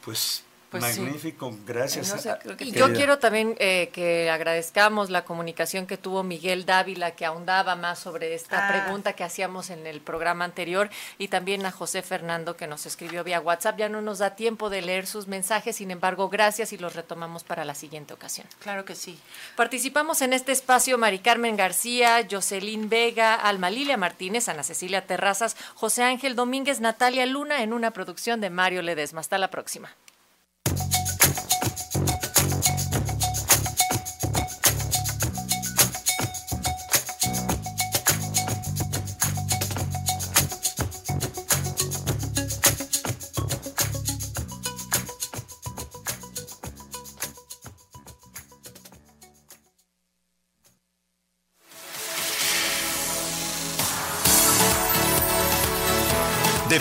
Pues 0.04 0.44
pues 0.70 0.82
Magnífico, 0.82 1.54
gracias. 1.66 2.28
y 2.60 2.72
yo 2.72 2.92
quiero 2.94 3.20
también 3.20 3.56
eh, 3.60 3.90
que 3.94 4.30
agradezcamos 4.30 5.10
la 5.10 5.24
comunicación 5.24 5.88
que 5.88 5.98
tuvo 5.98 6.24
Miguel 6.24 6.66
Dávila, 6.66 7.12
que 7.12 7.26
ahondaba 7.26 7.76
más 7.76 8.00
sobre 8.00 8.34
esta 8.34 8.68
ah. 8.68 8.72
pregunta 8.72 9.14
que 9.14 9.24
hacíamos 9.24 9.70
en 9.70 9.88
el 9.88 10.02
programa 10.02 10.46
anterior, 10.46 10.90
y 11.18 11.28
también 11.28 11.66
a 11.66 11.72
José 11.72 12.02
Fernando, 12.02 12.58
que 12.58 12.68
nos 12.68 12.86
escribió 12.86 13.24
vía 13.24 13.40
WhatsApp. 13.40 13.78
Ya 13.78 13.90
no 13.90 14.02
nos 14.02 14.20
da 14.20 14.36
tiempo 14.36 14.70
de 14.70 14.82
leer 14.82 15.08
sus 15.08 15.28
mensajes, 15.28 15.78
sin 15.78 15.92
embargo, 15.92 16.30
gracias 16.30 16.74
y 16.74 16.78
los 16.78 16.96
retomamos 16.96 17.44
para 17.44 17.66
la 17.66 17.76
siguiente 17.76 18.14
ocasión. 18.14 18.48
Claro 18.60 18.86
que 18.86 18.96
sí. 18.96 19.20
Participamos 19.56 20.22
en 20.22 20.34
este 20.34 20.52
espacio 20.52 20.98
Mari 20.98 21.20
Carmen 21.20 21.56
García, 21.56 22.26
Jocelyn 22.30 22.90
Vega, 22.90 23.36
Alma 23.36 23.70
Lilia 23.70 23.98
Martínez, 23.98 24.50
Ana 24.50 24.64
Cecilia 24.64 25.06
Terrazas, 25.06 25.56
José 25.76 26.04
Ángel 26.04 26.36
Domínguez, 26.36 26.80
Natalia 26.80 27.26
Luna, 27.26 27.64
en 27.64 27.74
una 27.74 27.92
producción 27.92 28.42
de 28.42 28.50
Mario 28.50 28.82
Ledesma. 28.82 29.22
Hasta 29.22 29.38
la 29.38 29.50
próxima. 29.50 29.96